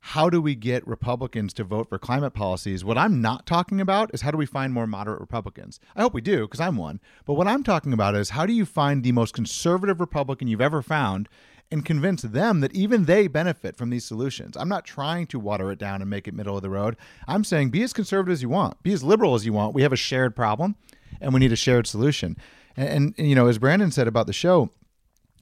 how 0.00 0.30
do 0.30 0.40
we 0.40 0.54
get 0.54 0.86
Republicans 0.86 1.52
to 1.54 1.64
vote 1.64 1.88
for 1.88 1.98
climate 1.98 2.32
policies? 2.32 2.84
What 2.84 2.96
I'm 2.96 3.20
not 3.20 3.44
talking 3.44 3.80
about 3.80 4.14
is 4.14 4.22
how 4.22 4.30
do 4.30 4.36
we 4.36 4.46
find 4.46 4.72
more 4.72 4.86
moderate 4.86 5.20
Republicans? 5.20 5.80
I 5.96 6.02
hope 6.02 6.14
we 6.14 6.20
do, 6.20 6.42
because 6.42 6.60
I'm 6.60 6.76
one. 6.76 7.00
But 7.24 7.34
what 7.34 7.48
I'm 7.48 7.64
talking 7.64 7.92
about 7.92 8.14
is 8.14 8.30
how 8.30 8.46
do 8.46 8.52
you 8.52 8.64
find 8.64 9.02
the 9.02 9.10
most 9.10 9.34
conservative 9.34 9.98
Republican 9.98 10.46
you've 10.46 10.60
ever 10.60 10.80
found 10.80 11.28
and 11.72 11.84
convince 11.84 12.22
them 12.22 12.60
that 12.60 12.72
even 12.72 13.06
they 13.06 13.26
benefit 13.26 13.76
from 13.76 13.90
these 13.90 14.04
solutions? 14.04 14.56
I'm 14.56 14.68
not 14.68 14.84
trying 14.84 15.26
to 15.28 15.40
water 15.40 15.72
it 15.72 15.78
down 15.80 16.00
and 16.02 16.08
make 16.08 16.28
it 16.28 16.34
middle 16.34 16.56
of 16.56 16.62
the 16.62 16.70
road. 16.70 16.96
I'm 17.26 17.42
saying 17.42 17.70
be 17.70 17.82
as 17.82 17.92
conservative 17.92 18.34
as 18.34 18.42
you 18.42 18.48
want, 18.48 18.80
be 18.84 18.92
as 18.92 19.02
liberal 19.02 19.34
as 19.34 19.44
you 19.44 19.52
want. 19.52 19.74
We 19.74 19.82
have 19.82 19.92
a 19.92 19.96
shared 19.96 20.36
problem 20.36 20.76
and 21.20 21.34
we 21.34 21.40
need 21.40 21.52
a 21.52 21.56
shared 21.56 21.88
solution. 21.88 22.36
And, 22.76 23.12
and 23.18 23.28
you 23.28 23.34
know, 23.34 23.48
as 23.48 23.58
Brandon 23.58 23.90
said 23.90 24.06
about 24.06 24.28
the 24.28 24.32
show, 24.32 24.70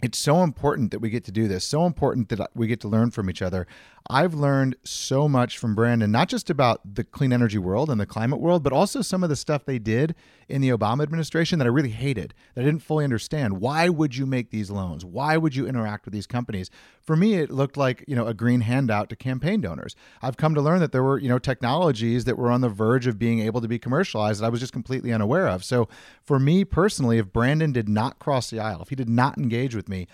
it's 0.05 0.19
so 0.19 0.43
important 0.43 0.91
that 0.91 0.99
we 0.99 1.09
get 1.09 1.25
to 1.25 1.33
do 1.33 1.49
this 1.49 1.65
so 1.65 1.87
important 1.87 2.29
that 2.29 2.51
we 2.55 2.67
get 2.67 2.81
to 2.81 2.89
learn 2.89 3.11
from 3.11 3.31
each 3.31 3.41
other 3.41 3.67
i've 4.11 4.35
learned 4.35 4.77
so 4.85 5.29
much 5.29 5.59
from 5.59 5.75
brandon 5.75 6.11
not 6.11 6.29
just 6.29 6.51
about 6.51 6.95
the 6.95 7.05
clean 7.05 7.33
energy 7.33 7.59
world 7.59 7.91
and 7.91 8.01
the 8.01 8.07
climate 8.07 8.41
world 8.41 8.63
but 8.63 8.73
also 8.73 9.01
some 9.01 9.23
of 9.23 9.29
the 9.29 9.37
stuff 9.37 9.65
they 9.65 9.79
did 9.79 10.15
in 10.49 10.61
the 10.61 10.69
obama 10.69 11.03
administration 11.03 11.59
that 11.59 11.67
i 11.67 11.69
really 11.69 11.91
hated 11.91 12.35
that 12.55 12.63
i 12.63 12.65
didn't 12.65 12.83
fully 12.83 13.05
understand. 13.05 13.61
Why 13.61 13.89
would 13.89 14.17
you 14.17 14.27
make 14.27 14.51
these 14.51 14.71
loans? 14.71 15.05
Why 15.05 15.37
would 15.37 15.57
you 15.57 15.67
interact 15.67 16.05
with 16.05 16.15
these 16.15 16.27
companies? 16.27 16.71
For 17.01 17.17
me 17.17 17.35
it 17.35 17.51
looked 17.51 17.77
like 17.77 18.05
you 18.07 18.15
know 18.15 18.27
a 18.27 18.35
green 18.35 18.61
handout 18.61 19.09
to 19.11 19.17
campaign 19.17 19.61
donors. 19.61 19.97
I've 20.23 20.37
come 20.37 20.55
to 20.55 20.61
learn 20.61 20.81
that 20.81 20.93
there 20.93 21.03
were 21.03 21.19
you 21.19 21.29
know 21.29 21.39
technologies 21.39 22.25
that 22.25 22.39
were 22.39 22.51
on 22.51 22.61
the 22.61 22.69
verge 22.69 23.07
of 23.07 23.19
being 23.19 23.41
able 23.41 23.61
to 23.61 23.69
be 23.69 23.79
commercialized 23.79 24.41
that 24.41 24.47
i 24.47 24.51
was 24.51 24.61
just 24.61 24.73
completely 24.73 25.13
unaware 25.13 25.49
of. 25.49 25.65
So 25.65 25.89
for 26.23 26.39
me 26.39 26.65
personally 26.65 27.19
if 27.19 27.33
brandon 27.33 27.73
did 27.73 27.89
not 27.89 28.19
cross 28.19 28.51
the 28.51 28.61
aisle 28.61 28.83
if 28.83 28.91
he 28.91 28.97
did 28.97 29.09
not 29.09 29.39
engage 29.39 29.75
with 29.75 29.89
me 29.89 30.07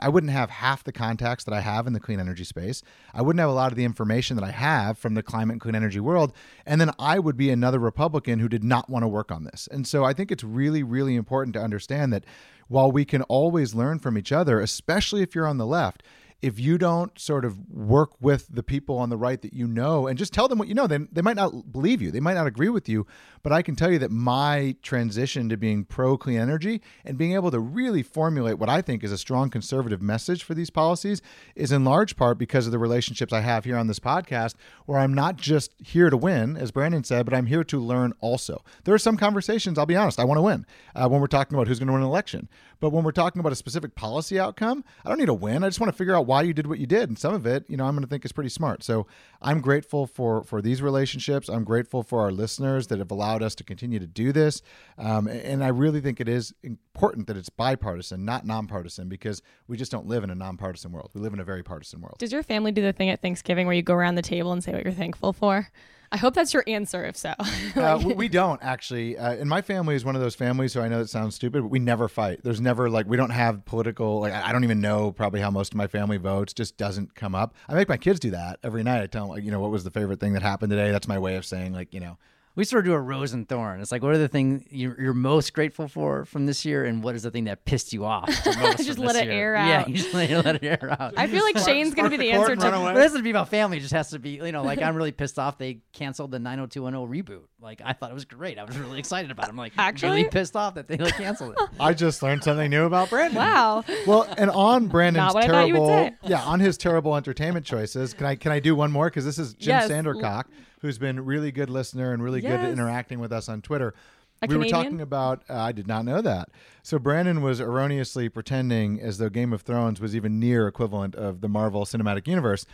I 0.00 0.08
wouldn't 0.08 0.32
have 0.32 0.50
half 0.50 0.84
the 0.84 0.92
contacts 0.92 1.44
that 1.44 1.54
I 1.54 1.60
have 1.60 1.86
in 1.86 1.92
the 1.92 2.00
clean 2.00 2.20
energy 2.20 2.44
space. 2.44 2.82
I 3.12 3.22
wouldn't 3.22 3.40
have 3.40 3.50
a 3.50 3.54
lot 3.54 3.72
of 3.72 3.76
the 3.76 3.84
information 3.84 4.36
that 4.36 4.44
I 4.44 4.50
have 4.50 4.98
from 4.98 5.14
the 5.14 5.22
climate 5.22 5.54
and 5.54 5.60
clean 5.60 5.74
energy 5.74 6.00
world. 6.00 6.32
And 6.66 6.80
then 6.80 6.90
I 6.98 7.18
would 7.18 7.36
be 7.36 7.50
another 7.50 7.78
Republican 7.78 8.38
who 8.38 8.48
did 8.48 8.64
not 8.64 8.88
want 8.88 9.02
to 9.02 9.08
work 9.08 9.32
on 9.32 9.44
this. 9.44 9.68
And 9.70 9.86
so 9.86 10.04
I 10.04 10.12
think 10.12 10.30
it's 10.30 10.44
really, 10.44 10.82
really 10.82 11.16
important 11.16 11.54
to 11.54 11.62
understand 11.62 12.12
that 12.12 12.24
while 12.68 12.92
we 12.92 13.04
can 13.04 13.22
always 13.22 13.74
learn 13.74 13.98
from 13.98 14.18
each 14.18 14.32
other, 14.32 14.60
especially 14.60 15.22
if 15.22 15.34
you're 15.34 15.46
on 15.46 15.58
the 15.58 15.66
left, 15.66 16.02
if 16.40 16.60
you 16.60 16.78
don't 16.78 17.18
sort 17.18 17.44
of 17.44 17.68
work 17.68 18.10
with 18.20 18.46
the 18.48 18.62
people 18.62 18.96
on 18.98 19.10
the 19.10 19.16
right 19.16 19.42
that 19.42 19.52
you 19.52 19.66
know 19.66 20.06
and 20.06 20.16
just 20.16 20.32
tell 20.32 20.46
them 20.46 20.58
what 20.58 20.68
you 20.68 20.74
know, 20.74 20.86
then 20.86 21.08
they 21.10 21.22
might 21.22 21.36
not 21.36 21.72
believe 21.72 22.00
you. 22.00 22.12
They 22.12 22.20
might 22.20 22.34
not 22.34 22.46
agree 22.46 22.68
with 22.68 22.88
you. 22.88 23.06
But 23.42 23.52
I 23.52 23.62
can 23.62 23.74
tell 23.76 23.90
you 23.90 23.98
that 24.00 24.10
my 24.10 24.76
transition 24.82 25.48
to 25.48 25.56
being 25.56 25.84
pro 25.84 26.16
clean 26.16 26.38
energy 26.38 26.80
and 27.04 27.18
being 27.18 27.32
able 27.34 27.50
to 27.50 27.58
really 27.58 28.02
formulate 28.02 28.58
what 28.58 28.68
I 28.68 28.82
think 28.82 29.02
is 29.02 29.10
a 29.10 29.18
strong 29.18 29.50
conservative 29.50 30.00
message 30.00 30.44
for 30.44 30.54
these 30.54 30.70
policies 30.70 31.22
is 31.56 31.72
in 31.72 31.84
large 31.84 32.16
part 32.16 32.38
because 32.38 32.66
of 32.66 32.72
the 32.72 32.78
relationships 32.78 33.32
I 33.32 33.40
have 33.40 33.64
here 33.64 33.76
on 33.76 33.86
this 33.86 33.98
podcast, 33.98 34.54
where 34.86 34.98
I'm 34.98 35.14
not 35.14 35.36
just 35.36 35.72
here 35.78 36.10
to 36.10 36.16
win, 36.16 36.56
as 36.56 36.70
Brandon 36.70 37.04
said, 37.04 37.24
but 37.24 37.34
I'm 37.34 37.46
here 37.46 37.64
to 37.64 37.80
learn 37.80 38.12
also. 38.20 38.62
There 38.84 38.94
are 38.94 38.98
some 38.98 39.16
conversations, 39.16 39.78
I'll 39.78 39.86
be 39.86 39.96
honest, 39.96 40.20
I 40.20 40.24
want 40.24 40.38
to 40.38 40.42
win 40.42 40.66
uh, 40.94 41.08
when 41.08 41.20
we're 41.20 41.26
talking 41.26 41.56
about 41.56 41.68
who's 41.68 41.78
going 41.78 41.88
to 41.88 41.92
win 41.92 42.02
an 42.02 42.08
election. 42.08 42.48
But 42.80 42.90
when 42.90 43.04
we're 43.04 43.12
talking 43.12 43.40
about 43.40 43.52
a 43.52 43.56
specific 43.56 43.94
policy 43.94 44.38
outcome, 44.38 44.84
I 45.04 45.08
don't 45.08 45.18
need 45.18 45.26
to 45.26 45.34
win. 45.34 45.64
I 45.64 45.68
just 45.68 45.80
want 45.80 45.92
to 45.92 45.96
figure 45.96 46.14
out 46.14 46.26
why 46.26 46.42
you 46.42 46.52
did 46.52 46.66
what 46.66 46.78
you 46.78 46.86
did. 46.86 47.08
And 47.08 47.18
some 47.18 47.34
of 47.34 47.46
it, 47.46 47.64
you 47.68 47.76
know, 47.76 47.84
I'm 47.84 47.94
going 47.94 48.04
to 48.04 48.08
think 48.08 48.24
is 48.24 48.32
pretty 48.32 48.50
smart. 48.50 48.82
So 48.82 49.06
I'm 49.42 49.60
grateful 49.60 50.06
for 50.06 50.44
for 50.44 50.62
these 50.62 50.82
relationships. 50.82 51.48
I'm 51.48 51.64
grateful 51.64 52.02
for 52.02 52.20
our 52.20 52.30
listeners 52.30 52.86
that 52.88 52.98
have 52.98 53.10
allowed 53.10 53.42
us 53.42 53.54
to 53.56 53.64
continue 53.64 53.98
to 53.98 54.06
do 54.06 54.32
this. 54.32 54.62
Um, 54.96 55.26
and 55.26 55.64
I 55.64 55.68
really 55.68 56.00
think 56.00 56.20
it 56.20 56.28
is 56.28 56.54
important 56.62 57.26
that 57.26 57.36
it's 57.36 57.48
bipartisan, 57.48 58.24
not 58.24 58.46
nonpartisan, 58.46 59.08
because 59.08 59.42
we 59.66 59.76
just 59.76 59.90
don't 59.90 60.06
live 60.06 60.24
in 60.24 60.30
a 60.30 60.34
nonpartisan 60.34 60.92
world. 60.92 61.10
We 61.14 61.20
live 61.20 61.32
in 61.32 61.40
a 61.40 61.44
very 61.44 61.62
partisan 61.62 62.00
world. 62.00 62.16
Does 62.18 62.32
your 62.32 62.42
family 62.42 62.72
do 62.72 62.82
the 62.82 62.92
thing 62.92 63.10
at 63.10 63.20
Thanksgiving 63.20 63.66
where 63.66 63.76
you 63.76 63.82
go 63.82 63.94
around 63.94 64.14
the 64.14 64.22
table 64.22 64.52
and 64.52 64.62
say 64.62 64.72
what 64.72 64.84
you're 64.84 64.92
thankful 64.92 65.32
for? 65.32 65.68
I 66.10 66.16
hope 66.16 66.34
that's 66.34 66.54
your 66.54 66.64
answer. 66.66 67.04
If 67.04 67.16
so, 67.16 67.34
uh, 67.76 68.00
we, 68.04 68.14
we 68.14 68.28
don't 68.28 68.62
actually. 68.62 69.18
Uh, 69.18 69.34
and 69.34 69.48
my 69.48 69.62
family 69.62 69.94
is 69.94 70.04
one 70.04 70.14
of 70.14 70.22
those 70.22 70.34
families. 70.34 70.72
So 70.72 70.80
I 70.80 70.88
know 70.88 71.00
it 71.00 71.08
sounds 71.08 71.34
stupid, 71.34 71.62
but 71.62 71.68
we 71.68 71.78
never 71.78 72.08
fight. 72.08 72.40
There's 72.42 72.60
never 72.60 72.88
like 72.88 73.06
we 73.06 73.16
don't 73.16 73.30
have 73.30 73.64
political. 73.64 74.20
Like 74.20 74.32
I 74.32 74.52
don't 74.52 74.64
even 74.64 74.80
know 74.80 75.12
probably 75.12 75.40
how 75.40 75.50
most 75.50 75.72
of 75.72 75.76
my 75.76 75.86
family 75.86 76.16
votes. 76.16 76.52
Just 76.52 76.76
doesn't 76.76 77.14
come 77.14 77.34
up. 77.34 77.54
I 77.68 77.74
make 77.74 77.88
my 77.88 77.96
kids 77.96 78.20
do 78.20 78.30
that 78.30 78.58
every 78.62 78.82
night. 78.82 79.02
I 79.02 79.06
tell 79.06 79.24
them 79.24 79.30
like 79.34 79.44
you 79.44 79.50
know 79.50 79.60
what 79.60 79.70
was 79.70 79.84
the 79.84 79.90
favorite 79.90 80.20
thing 80.20 80.32
that 80.32 80.42
happened 80.42 80.70
today. 80.70 80.90
That's 80.90 81.08
my 81.08 81.18
way 81.18 81.36
of 81.36 81.44
saying 81.44 81.72
like 81.72 81.92
you 81.92 82.00
know 82.00 82.18
we 82.58 82.64
sort 82.64 82.80
of 82.80 82.86
do 82.86 82.92
a 82.92 82.98
rose 83.00 83.34
and 83.34 83.48
thorn. 83.48 83.80
It's 83.80 83.92
like, 83.92 84.02
what 84.02 84.12
are 84.14 84.18
the 84.18 84.26
things 84.26 84.64
you're, 84.68 85.00
you're 85.00 85.14
most 85.14 85.54
grateful 85.54 85.86
for 85.86 86.24
from 86.24 86.46
this 86.46 86.64
year, 86.64 86.84
and 86.84 87.04
what 87.04 87.14
is 87.14 87.22
the 87.22 87.30
thing 87.30 87.44
that 87.44 87.64
pissed 87.64 87.92
you 87.92 88.04
off? 88.04 88.26
just 88.78 88.98
let 88.98 89.14
it 89.14 89.26
year? 89.26 89.32
air 89.32 89.54
out. 89.54 89.68
Yeah, 89.68 89.86
you 89.86 89.94
just 89.94 90.12
let, 90.12 90.28
let 90.44 90.56
it 90.56 90.64
air 90.64 90.96
out. 91.00 91.14
I 91.16 91.28
feel 91.28 91.44
like 91.44 91.56
Shane's 91.56 91.94
going 91.94 92.10
to 92.10 92.10
be 92.10 92.16
the 92.16 92.32
answer 92.32 92.56
to. 92.56 92.60
But 92.60 92.96
it 92.96 93.00
doesn't 93.00 93.22
be 93.22 93.30
about 93.30 93.48
family. 93.48 93.76
It 93.76 93.82
just 93.82 93.92
has 93.92 94.10
to 94.10 94.18
be, 94.18 94.30
you 94.30 94.50
know, 94.50 94.64
like 94.64 94.82
I'm 94.82 94.96
really 94.96 95.12
pissed 95.12 95.38
off 95.38 95.56
they 95.56 95.82
canceled 95.92 96.32
the 96.32 96.40
90210 96.40 97.08
reboot. 97.08 97.44
Like 97.60 97.80
I 97.84 97.92
thought 97.92 98.10
it 98.10 98.14
was 98.14 98.24
great. 98.24 98.58
I 98.58 98.64
was 98.64 98.76
really 98.76 98.98
excited 98.98 99.30
about 99.30 99.46
it. 99.46 99.50
I'm 99.50 99.56
like 99.56 99.74
Actually? 99.78 100.22
really 100.22 100.28
pissed 100.28 100.56
off 100.56 100.74
that 100.74 100.88
they 100.88 100.96
like 100.96 101.14
canceled 101.14 101.52
it. 101.56 101.68
I 101.78 101.94
just 101.94 102.24
learned 102.24 102.42
something 102.42 102.68
new 102.68 102.86
about 102.86 103.08
Brandon. 103.08 103.36
Wow. 103.36 103.84
Well, 104.04 104.26
and 104.36 104.50
on 104.50 104.88
Brandon's 104.88 105.32
Not 105.32 105.34
what 105.34 105.44
I 105.44 105.46
thought 105.46 105.68
you 105.68 105.74
would 105.74 105.86
terrible, 105.86 106.16
yeah, 106.24 106.42
on 106.42 106.58
his 106.58 106.76
terrible 106.76 107.14
entertainment 107.14 107.64
choices. 107.64 108.14
Can 108.14 108.26
I 108.26 108.34
can 108.34 108.50
I 108.50 108.58
do 108.58 108.74
one 108.74 108.90
more? 108.90 109.06
Because 109.06 109.24
this 109.24 109.38
is 109.38 109.54
Jim 109.54 109.68
Yes. 109.68 109.88
Sandercock, 109.88 110.46
who's 110.80 110.98
been 110.98 111.24
really 111.24 111.52
good 111.52 111.70
listener 111.70 112.12
and 112.12 112.22
really 112.22 112.40
good 112.40 112.60
at 112.60 112.70
interacting 112.70 113.18
with 113.18 113.32
us 113.32 113.48
on 113.48 113.62
Twitter. 113.62 113.94
A 114.40 114.46
we 114.46 114.56
were 114.56 114.66
talking 114.66 115.00
about. 115.00 115.42
Uh, 115.50 115.54
I 115.54 115.72
did 115.72 115.88
not 115.88 116.04
know 116.04 116.22
that. 116.22 116.50
So 116.82 116.98
Brandon 116.98 117.42
was 117.42 117.60
erroneously 117.60 118.28
pretending 118.28 119.00
as 119.00 119.18
though 119.18 119.28
Game 119.28 119.52
of 119.52 119.62
Thrones 119.62 120.00
was 120.00 120.14
even 120.14 120.38
near 120.38 120.68
equivalent 120.68 121.16
of 121.16 121.40
the 121.40 121.48
Marvel 121.48 121.84
Cinematic 121.84 122.28
Universe. 122.28 122.64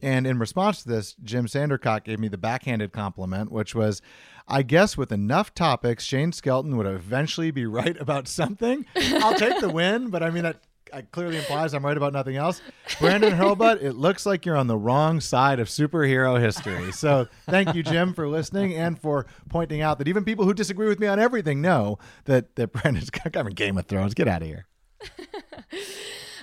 And 0.00 0.28
in 0.28 0.38
response 0.38 0.82
to 0.82 0.88
this, 0.88 1.16
Jim 1.24 1.46
Sandercock 1.46 2.04
gave 2.04 2.20
me 2.20 2.28
the 2.28 2.38
backhanded 2.38 2.92
compliment, 2.92 3.50
which 3.50 3.74
was, 3.74 4.00
I 4.46 4.62
guess 4.62 4.96
with 4.96 5.10
enough 5.10 5.54
topics, 5.54 6.04
Shane 6.04 6.30
Skelton 6.30 6.76
would 6.76 6.86
eventually 6.86 7.50
be 7.50 7.66
right 7.66 8.00
about 8.00 8.28
something. 8.28 8.86
I'll 8.96 9.34
take 9.34 9.60
the 9.60 9.70
win, 9.70 10.10
but 10.10 10.22
I 10.22 10.30
mean, 10.30 10.44
that 10.44 10.60
uh, 10.92 11.02
clearly 11.12 11.36
implies 11.36 11.74
I'm 11.74 11.84
right 11.84 11.96
about 11.96 12.12
nothing 12.12 12.36
else. 12.36 12.60
Brandon 13.00 13.32
Hurlbut, 13.32 13.82
it 13.82 13.94
looks 13.94 14.26
like 14.26 14.46
you're 14.46 14.56
on 14.56 14.66
the 14.66 14.76
wrong 14.76 15.20
side 15.20 15.60
of 15.60 15.68
superhero 15.68 16.40
history. 16.40 16.92
So 16.92 17.26
thank 17.46 17.74
you, 17.74 17.82
Jim, 17.82 18.14
for 18.14 18.28
listening 18.28 18.74
and 18.74 18.98
for 18.98 19.26
pointing 19.48 19.80
out 19.80 19.98
that 19.98 20.08
even 20.08 20.24
people 20.24 20.44
who 20.44 20.54
disagree 20.54 20.88
with 20.88 21.00
me 21.00 21.06
on 21.06 21.18
everything 21.18 21.60
know 21.60 21.98
that, 22.24 22.56
that 22.56 22.72
Brandon's 22.72 23.10
covering 23.32 23.54
Game 23.54 23.78
of 23.78 23.86
Thrones. 23.86 24.14
Get 24.14 24.28
out 24.28 24.42
of 24.42 24.48
here. 24.48 24.66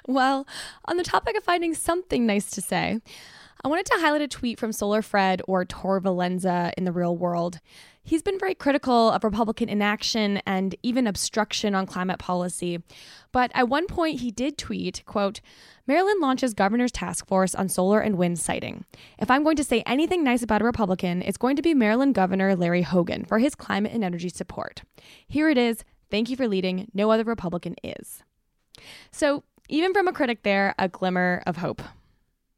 Well, 0.07 0.47
on 0.85 0.97
the 0.97 1.03
topic 1.03 1.35
of 1.35 1.43
finding 1.43 1.73
something 1.73 2.25
nice 2.25 2.51
to 2.51 2.61
say, 2.61 2.99
I 3.63 3.67
wanted 3.67 3.87
to 3.87 3.97
highlight 3.99 4.21
a 4.21 4.27
tweet 4.27 4.59
from 4.59 4.71
Solar 4.71 5.01
Fred 5.01 5.41
or 5.47 5.65
Tor 5.65 5.99
Valenza 5.99 6.71
in 6.77 6.83
the 6.83 6.91
real 6.91 7.17
world. 7.17 7.59
He's 8.05 8.21
been 8.21 8.39
very 8.39 8.53
critical 8.53 9.09
of 9.09 9.23
Republican 9.23 9.67
inaction 9.67 10.37
and 10.45 10.75
even 10.83 11.07
obstruction 11.07 11.73
on 11.73 11.87
climate 11.87 12.19
policy. 12.19 12.83
But 13.31 13.51
at 13.55 13.67
one 13.67 13.87
point 13.87 14.21
he 14.21 14.29
did 14.29 14.59
tweet, 14.59 15.01
quote, 15.07 15.41
Maryland 15.87 16.21
launches 16.21 16.53
governor's 16.53 16.91
task 16.91 17.27
force 17.27 17.55
on 17.55 17.67
solar 17.67 17.99
and 17.99 18.15
wind 18.15 18.37
siting. 18.37 18.85
If 19.17 19.31
I'm 19.31 19.43
going 19.43 19.57
to 19.57 19.63
say 19.63 19.81
anything 19.87 20.23
nice 20.23 20.43
about 20.43 20.61
a 20.61 20.65
Republican, 20.65 21.23
it's 21.23 21.37
going 21.37 21.55
to 21.55 21.63
be 21.63 21.73
Maryland 21.73 22.13
Governor 22.13 22.55
Larry 22.55 22.83
Hogan 22.83 23.25
for 23.25 23.39
his 23.39 23.55
climate 23.55 23.91
and 23.91 24.03
energy 24.03 24.29
support. 24.29 24.83
Here 25.27 25.49
it 25.49 25.57
is. 25.57 25.83
Thank 26.11 26.29
you 26.29 26.35
for 26.35 26.47
leading. 26.47 26.89
No 26.93 27.09
other 27.09 27.23
Republican 27.23 27.75
is. 27.83 28.21
So, 29.11 29.43
even 29.67 29.93
from 29.93 30.07
a 30.07 30.13
critic 30.13 30.43
there, 30.43 30.75
a 30.77 30.87
glimmer 30.87 31.41
of 31.47 31.57
hope. 31.57 31.81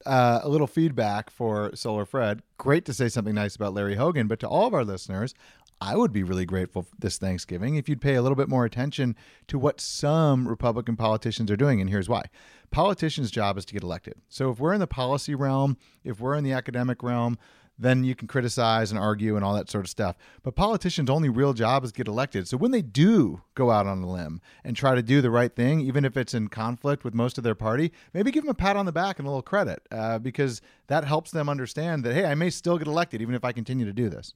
Uh, 0.07 0.39
a 0.43 0.49
little 0.49 0.67
feedback 0.67 1.29
for 1.29 1.75
Solar 1.75 2.05
Fred. 2.05 2.41
Great 2.57 2.85
to 2.85 2.93
say 2.93 3.09
something 3.09 3.35
nice 3.35 3.55
about 3.55 3.73
Larry 3.73 3.95
Hogan, 3.95 4.27
but 4.27 4.39
to 4.39 4.47
all 4.47 4.65
of 4.65 4.73
our 4.73 4.83
listeners, 4.83 5.33
I 5.79 5.95
would 5.95 6.11
be 6.11 6.23
really 6.23 6.45
grateful 6.45 6.87
this 6.97 7.17
Thanksgiving 7.17 7.75
if 7.75 7.87
you'd 7.87 8.01
pay 8.01 8.15
a 8.15 8.21
little 8.21 8.35
bit 8.35 8.49
more 8.49 8.65
attention 8.65 9.15
to 9.47 9.59
what 9.59 9.79
some 9.79 10.47
Republican 10.47 10.95
politicians 10.95 11.51
are 11.51 11.57
doing. 11.57 11.81
And 11.81 11.89
here's 11.89 12.09
why 12.09 12.23
politicians' 12.71 13.29
job 13.29 13.57
is 13.57 13.65
to 13.65 13.73
get 13.73 13.83
elected. 13.83 14.15
So 14.27 14.49
if 14.49 14.59
we're 14.59 14.73
in 14.73 14.79
the 14.79 14.87
policy 14.87 15.35
realm, 15.35 15.77
if 16.03 16.19
we're 16.19 16.35
in 16.35 16.43
the 16.43 16.53
academic 16.53 17.03
realm, 17.03 17.37
then 17.79 18.03
you 18.03 18.15
can 18.15 18.27
criticize 18.27 18.91
and 18.91 18.99
argue 18.99 19.35
and 19.35 19.45
all 19.45 19.53
that 19.53 19.69
sort 19.69 19.85
of 19.85 19.89
stuff. 19.89 20.15
But 20.43 20.55
politicians' 20.55 21.09
only 21.09 21.29
real 21.29 21.53
job 21.53 21.83
is 21.83 21.91
get 21.91 22.07
elected. 22.07 22.47
So 22.47 22.57
when 22.57 22.71
they 22.71 22.81
do 22.81 23.41
go 23.55 23.71
out 23.71 23.87
on 23.87 24.01
a 24.01 24.11
limb 24.11 24.41
and 24.63 24.75
try 24.75 24.95
to 24.95 25.03
do 25.03 25.21
the 25.21 25.31
right 25.31 25.55
thing, 25.55 25.81
even 25.81 26.05
if 26.05 26.17
it's 26.17 26.33
in 26.33 26.47
conflict 26.47 27.03
with 27.03 27.13
most 27.13 27.37
of 27.37 27.43
their 27.43 27.55
party, 27.55 27.91
maybe 28.13 28.31
give 28.31 28.43
them 28.43 28.51
a 28.51 28.55
pat 28.55 28.75
on 28.75 28.85
the 28.85 28.91
back 28.91 29.19
and 29.19 29.27
a 29.27 29.29
little 29.29 29.41
credit 29.41 29.81
uh, 29.91 30.19
because 30.19 30.61
that 30.87 31.03
helps 31.03 31.31
them 31.31 31.49
understand 31.49 32.03
that, 32.03 32.13
hey, 32.13 32.25
I 32.25 32.35
may 32.35 32.49
still 32.49 32.77
get 32.77 32.87
elected 32.87 33.21
even 33.21 33.35
if 33.35 33.45
I 33.45 33.51
continue 33.51 33.85
to 33.85 33.93
do 33.93 34.09
this 34.09 34.33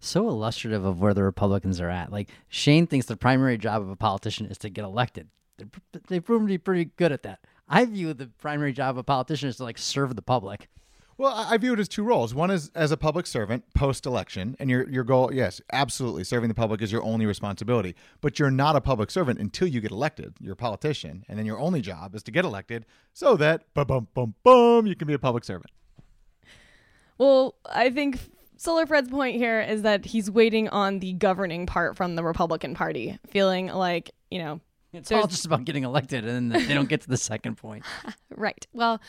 so 0.00 0.28
illustrative 0.28 0.84
of 0.84 1.00
where 1.00 1.14
the 1.14 1.22
Republicans 1.22 1.80
are 1.80 1.90
at. 1.90 2.12
Like 2.12 2.30
Shane 2.48 2.86
thinks 2.86 3.06
the 3.06 3.16
primary 3.16 3.58
job 3.58 3.82
of 3.82 3.90
a 3.90 3.96
politician 3.96 4.46
is 4.46 4.58
to 4.58 4.70
get 4.70 4.84
elected. 4.84 5.28
They've 6.08 6.24
proven 6.24 6.46
to 6.46 6.52
be 6.52 6.58
pretty 6.58 6.86
good 6.96 7.12
at 7.12 7.24
that. 7.24 7.40
I 7.68 7.84
view 7.84 8.14
the 8.14 8.28
primary 8.38 8.72
job 8.72 8.90
of 8.90 8.98
a 8.98 9.04
politician 9.04 9.48
is 9.48 9.56
to 9.56 9.64
like 9.64 9.78
serve 9.78 10.14
the 10.16 10.22
public. 10.22 10.68
Well, 11.18 11.34
I 11.34 11.56
view 11.56 11.72
it 11.72 11.80
as 11.80 11.88
two 11.88 12.04
roles. 12.04 12.32
One 12.32 12.48
is 12.48 12.70
as 12.76 12.92
a 12.92 12.96
public 12.96 13.26
servant 13.26 13.64
post 13.74 14.06
election, 14.06 14.54
and 14.60 14.70
your 14.70 14.88
your 14.88 15.02
goal, 15.02 15.34
yes, 15.34 15.60
absolutely, 15.72 16.22
serving 16.22 16.46
the 16.46 16.54
public 16.54 16.80
is 16.80 16.92
your 16.92 17.02
only 17.02 17.26
responsibility. 17.26 17.96
But 18.20 18.38
you're 18.38 18.52
not 18.52 18.76
a 18.76 18.80
public 18.80 19.10
servant 19.10 19.40
until 19.40 19.66
you 19.66 19.80
get 19.80 19.90
elected. 19.90 20.34
You're 20.40 20.52
a 20.52 20.56
politician, 20.56 21.24
and 21.28 21.36
then 21.36 21.44
your 21.44 21.58
only 21.58 21.80
job 21.80 22.14
is 22.14 22.22
to 22.22 22.30
get 22.30 22.44
elected 22.44 22.86
so 23.12 23.36
that 23.36 23.64
bum 23.74 23.88
bum 23.88 24.08
bum 24.14 24.34
bum 24.44 24.86
you 24.86 24.94
can 24.94 25.08
be 25.08 25.14
a 25.14 25.18
public 25.18 25.42
servant. 25.42 25.72
Well, 27.18 27.56
I 27.66 27.90
think 27.90 28.20
Solar 28.56 28.86
Fred's 28.86 29.10
point 29.10 29.34
here 29.34 29.60
is 29.60 29.82
that 29.82 30.04
he's 30.04 30.30
waiting 30.30 30.68
on 30.68 31.00
the 31.00 31.14
governing 31.14 31.66
part 31.66 31.96
from 31.96 32.14
the 32.14 32.22
Republican 32.22 32.76
Party, 32.76 33.18
feeling 33.26 33.66
like 33.66 34.12
you 34.30 34.38
know 34.38 34.60
it's 34.92 35.10
all 35.10 35.26
just 35.26 35.46
about 35.46 35.64
getting 35.64 35.82
elected, 35.82 36.24
and 36.24 36.52
then 36.52 36.68
they 36.68 36.74
don't 36.74 36.88
get 36.88 37.00
to 37.00 37.08
the 37.08 37.16
second 37.16 37.56
point. 37.56 37.84
right. 38.36 38.64
Well 38.72 39.00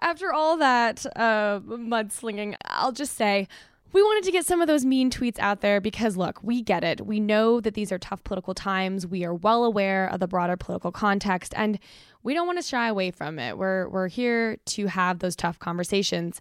after 0.00 0.32
all 0.32 0.56
that 0.58 1.04
uh, 1.16 1.60
mudslinging, 1.60 2.54
I'll 2.66 2.92
just 2.92 3.16
say 3.16 3.48
we 3.92 4.02
wanted 4.02 4.24
to 4.24 4.32
get 4.32 4.46
some 4.46 4.60
of 4.62 4.68
those 4.68 4.84
mean 4.84 5.10
tweets 5.10 5.38
out 5.38 5.60
there 5.60 5.80
because, 5.80 6.16
look, 6.16 6.42
we 6.42 6.62
get 6.62 6.82
it. 6.82 7.06
We 7.06 7.20
know 7.20 7.60
that 7.60 7.74
these 7.74 7.92
are 7.92 7.98
tough 7.98 8.24
political 8.24 8.54
times. 8.54 9.06
We 9.06 9.24
are 9.24 9.34
well 9.34 9.64
aware 9.64 10.06
of 10.06 10.20
the 10.20 10.26
broader 10.26 10.56
political 10.56 10.90
context, 10.90 11.52
and 11.56 11.78
we 12.22 12.32
don't 12.32 12.46
want 12.46 12.58
to 12.58 12.66
shy 12.66 12.88
away 12.88 13.10
from 13.10 13.38
it. 13.38 13.58
We're, 13.58 13.88
we're 13.88 14.08
here 14.08 14.56
to 14.66 14.86
have 14.86 15.18
those 15.18 15.36
tough 15.36 15.58
conversations. 15.58 16.40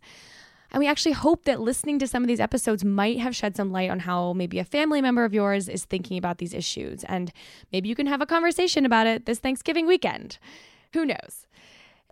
And 0.72 0.80
we 0.80 0.88
actually 0.88 1.12
hope 1.12 1.44
that 1.44 1.60
listening 1.60 2.00
to 2.00 2.08
some 2.08 2.24
of 2.24 2.28
these 2.28 2.40
episodes 2.40 2.86
might 2.86 3.20
have 3.20 3.36
shed 3.36 3.58
some 3.58 3.74
light 3.74 3.90
on 3.90 4.00
how 4.00 4.32
maybe 4.32 4.58
a 4.58 4.64
family 4.64 5.02
member 5.02 5.26
of 5.26 5.34
yours 5.34 5.68
is 5.68 5.84
thinking 5.84 6.18
about 6.18 6.38
these 6.38 6.54
issues. 6.54 7.04
And 7.04 7.34
maybe 7.74 7.90
you 7.90 7.96
can 7.96 8.08
have 8.08 8.22
a 8.22 8.26
conversation 8.26 8.86
about 8.86 9.08
it 9.08 9.26
this 9.26 9.40
Thanksgiving 9.40 9.86
weekend. 9.86 10.38
Who 10.94 11.06
knows? 11.06 11.46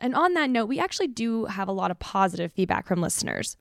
And 0.01 0.15
on 0.15 0.34
that 0.34 0.50
note, 0.50 0.68
we 0.68 0.79
actually 0.79 1.08
do 1.08 1.46
have 1.46 1.68
a 1.68 1.72
lot 1.72 1.91
of 1.91 2.00
positive 2.00 2.51
feedback 2.51 2.88
from 2.88 3.01
listeners. 3.01 3.58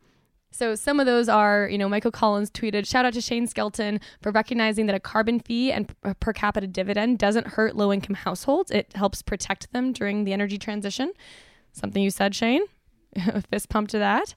So 0.50 0.75
some 0.75 0.99
of 0.99 1.07
those 1.07 1.28
are, 1.28 1.68
you 1.71 1.76
know, 1.76 1.88
Michael 1.88 2.11
Collins 2.11 2.50
tweeted, 2.50 2.87
shout 2.87 3.04
out 3.04 3.12
to 3.12 3.21
Shane 3.21 3.47
Skelton 3.47 4.00
for 4.23 4.33
recognizing 4.33 4.87
that 4.87 4.95
a 4.95 5.00
carbon 5.00 5.40
fee 5.40 5.71
and 5.71 5.95
uh, 6.04 6.14
per 6.14 6.33
capita 6.33 6.66
dividend 6.66 7.18
doesn't 7.18 7.49
hurt 7.49 7.76
low 7.76 7.92
income 7.92 8.14
households. 8.14 8.71
It 8.71 8.92
helps 8.95 9.21
protect 9.21 9.73
them 9.73 9.92
during 9.92 10.25
the 10.25 10.33
energy 10.33 10.59
transition. 10.59 11.12
Something 11.73 12.02
you 12.02 12.11
said, 12.11 12.35
Shane? 12.35 12.62
fist 13.50 13.68
pump 13.68 13.88
to 13.90 13.98
that. 13.98 14.34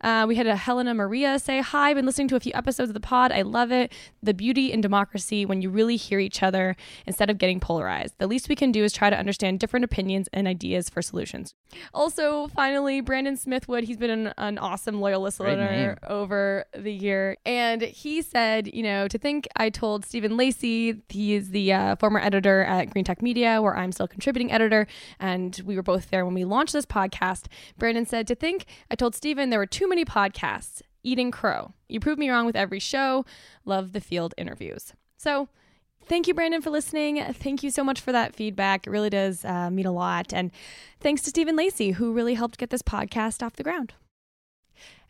Uh, 0.00 0.26
we 0.28 0.36
had 0.36 0.46
a 0.46 0.56
Helena 0.56 0.94
Maria 0.94 1.38
say, 1.38 1.60
Hi, 1.60 1.90
I've 1.90 1.96
been 1.96 2.06
listening 2.06 2.28
to 2.28 2.36
a 2.36 2.40
few 2.40 2.52
episodes 2.54 2.90
of 2.90 2.94
the 2.94 3.00
pod. 3.00 3.32
I 3.32 3.42
love 3.42 3.72
it. 3.72 3.92
The 4.22 4.34
beauty 4.34 4.72
in 4.72 4.80
democracy 4.80 5.46
when 5.46 5.62
you 5.62 5.70
really 5.70 5.96
hear 5.96 6.18
each 6.18 6.42
other 6.42 6.76
instead 7.06 7.30
of 7.30 7.38
getting 7.38 7.60
polarized. 7.60 8.14
The 8.18 8.26
least 8.26 8.48
we 8.48 8.56
can 8.56 8.70
do 8.72 8.84
is 8.84 8.92
try 8.92 9.10
to 9.10 9.18
understand 9.18 9.60
different 9.60 9.84
opinions 9.84 10.28
and 10.32 10.46
ideas 10.46 10.90
for 10.90 11.00
solutions. 11.00 11.54
Also, 11.92 12.48
finally, 12.48 13.00
Brandon 13.00 13.36
Smithwood, 13.36 13.84
he's 13.84 13.96
been 13.96 14.10
an, 14.10 14.34
an 14.38 14.58
awesome 14.58 15.00
loyal 15.00 15.20
listener 15.20 15.98
over 16.06 16.64
the 16.76 16.92
year. 16.92 17.36
And 17.44 17.82
he 17.82 18.22
said, 18.22 18.72
you 18.72 18.82
know, 18.82 19.08
to 19.08 19.18
think 19.18 19.46
I 19.56 19.70
told 19.70 20.04
Stephen 20.04 20.36
Lacey, 20.36 21.02
he 21.08 21.34
is 21.34 21.50
the 21.50 21.72
uh, 21.72 21.96
former 21.96 22.20
editor 22.20 22.62
at 22.64 22.90
Green 22.90 23.04
Tech 23.04 23.22
Media, 23.22 23.60
where 23.60 23.76
I'm 23.76 23.92
still 23.92 24.08
contributing 24.08 24.52
editor. 24.52 24.86
And 25.18 25.60
we 25.64 25.76
were 25.76 25.82
both 25.82 26.10
there 26.10 26.24
when 26.24 26.34
we 26.34 26.44
launched 26.44 26.72
this 26.72 26.86
podcast. 26.86 27.46
Brandon 27.78 28.06
said, 28.06 28.26
to 28.26 28.34
think 28.34 28.66
I 28.90 28.94
told 28.94 29.14
Stephen 29.14 29.50
there 29.50 29.58
were 29.58 29.66
too 29.66 29.88
many 29.88 30.04
podcasts. 30.04 30.82
Eating 31.06 31.30
crow. 31.30 31.74
You 31.86 32.00
proved 32.00 32.18
me 32.18 32.30
wrong 32.30 32.46
with 32.46 32.56
every 32.56 32.78
show. 32.78 33.26
Love 33.66 33.92
the 33.92 34.00
field 34.00 34.32
interviews. 34.38 34.94
So, 35.18 35.50
thank 36.06 36.28
you, 36.28 36.34
Brandon, 36.34 36.62
for 36.62 36.70
listening. 36.70 37.22
Thank 37.34 37.62
you 37.62 37.70
so 37.70 37.84
much 37.84 38.00
for 38.00 38.12
that 38.12 38.34
feedback. 38.34 38.86
It 38.86 38.90
really 38.90 39.10
does 39.10 39.44
uh, 39.44 39.70
mean 39.70 39.86
a 39.86 39.92
lot. 39.92 40.32
And 40.32 40.50
thanks 41.00 41.22
to 41.22 41.30
Stephen 41.30 41.56
Lacey, 41.56 41.92
who 41.92 42.12
really 42.12 42.34
helped 42.34 42.58
get 42.58 42.70
this 42.70 42.82
podcast 42.82 43.42
off 43.42 43.56
the 43.56 43.62
ground. 43.62 43.94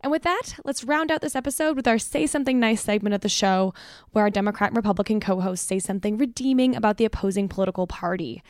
And 0.01 0.11
with 0.11 0.23
that, 0.23 0.57
let's 0.65 0.85
round 0.85 1.11
out 1.11 1.23
this 1.23 1.35
episode 1.35 1.77
with 1.77 1.89
our 1.89 1.99
Say 1.99 2.27
Something 2.27 2.61
Nice 2.61 2.83
segment 2.83 3.15
of 3.15 3.23
the 3.23 3.29
show, 3.29 3.73
where 4.11 4.25
our 4.25 4.31
Democrat 4.31 4.71
and 4.71 4.77
Republican 4.77 5.19
co 5.19 5.41
hosts 5.41 5.67
say 5.67 5.79
something 5.79 6.19
redeeming 6.19 6.77
about 6.77 6.99
the 6.99 7.07
opposing 7.07 7.49
political 7.49 7.87
party. 7.87 8.43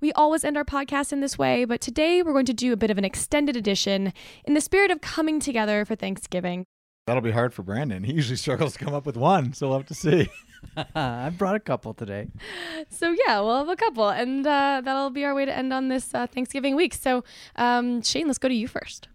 We 0.00 0.12
always 0.12 0.44
end 0.44 0.56
our 0.56 0.64
podcast 0.64 1.12
in 1.12 1.20
this 1.20 1.38
way, 1.38 1.64
but 1.64 1.80
today 1.80 2.22
we're 2.22 2.32
going 2.32 2.46
to 2.46 2.52
do 2.52 2.72
a 2.72 2.76
bit 2.76 2.90
of 2.90 2.98
an 2.98 3.04
extended 3.04 3.56
edition 3.56 4.12
in 4.44 4.54
the 4.54 4.60
spirit 4.60 4.90
of 4.90 5.00
coming 5.00 5.38
together 5.38 5.84
for 5.84 5.94
Thanksgiving. 5.94 6.66
That'll 7.08 7.22
be 7.22 7.30
hard 7.30 7.54
for 7.54 7.62
Brandon. 7.62 8.04
He 8.04 8.12
usually 8.12 8.36
struggles 8.36 8.74
to 8.74 8.78
come 8.84 8.92
up 8.92 9.06
with 9.06 9.16
one, 9.16 9.54
so 9.54 9.68
we'll 9.68 9.78
have 9.78 9.86
to 9.86 9.94
see. 9.94 10.28
I 10.94 11.30
brought 11.30 11.54
a 11.54 11.60
couple 11.60 11.94
today. 11.94 12.28
So 12.90 13.16
yeah, 13.26 13.40
we'll 13.40 13.56
have 13.56 13.68
a 13.70 13.76
couple, 13.76 14.10
and 14.10 14.46
uh, 14.46 14.82
that'll 14.84 15.08
be 15.08 15.24
our 15.24 15.34
way 15.34 15.46
to 15.46 15.56
end 15.56 15.72
on 15.72 15.88
this 15.88 16.12
uh, 16.12 16.26
Thanksgiving 16.26 16.76
week. 16.76 16.92
So 16.92 17.24
um, 17.56 18.02
Shane, 18.02 18.26
let's 18.26 18.38
go 18.38 18.48
to 18.48 18.54
you 18.54 18.68
first. 18.68 19.08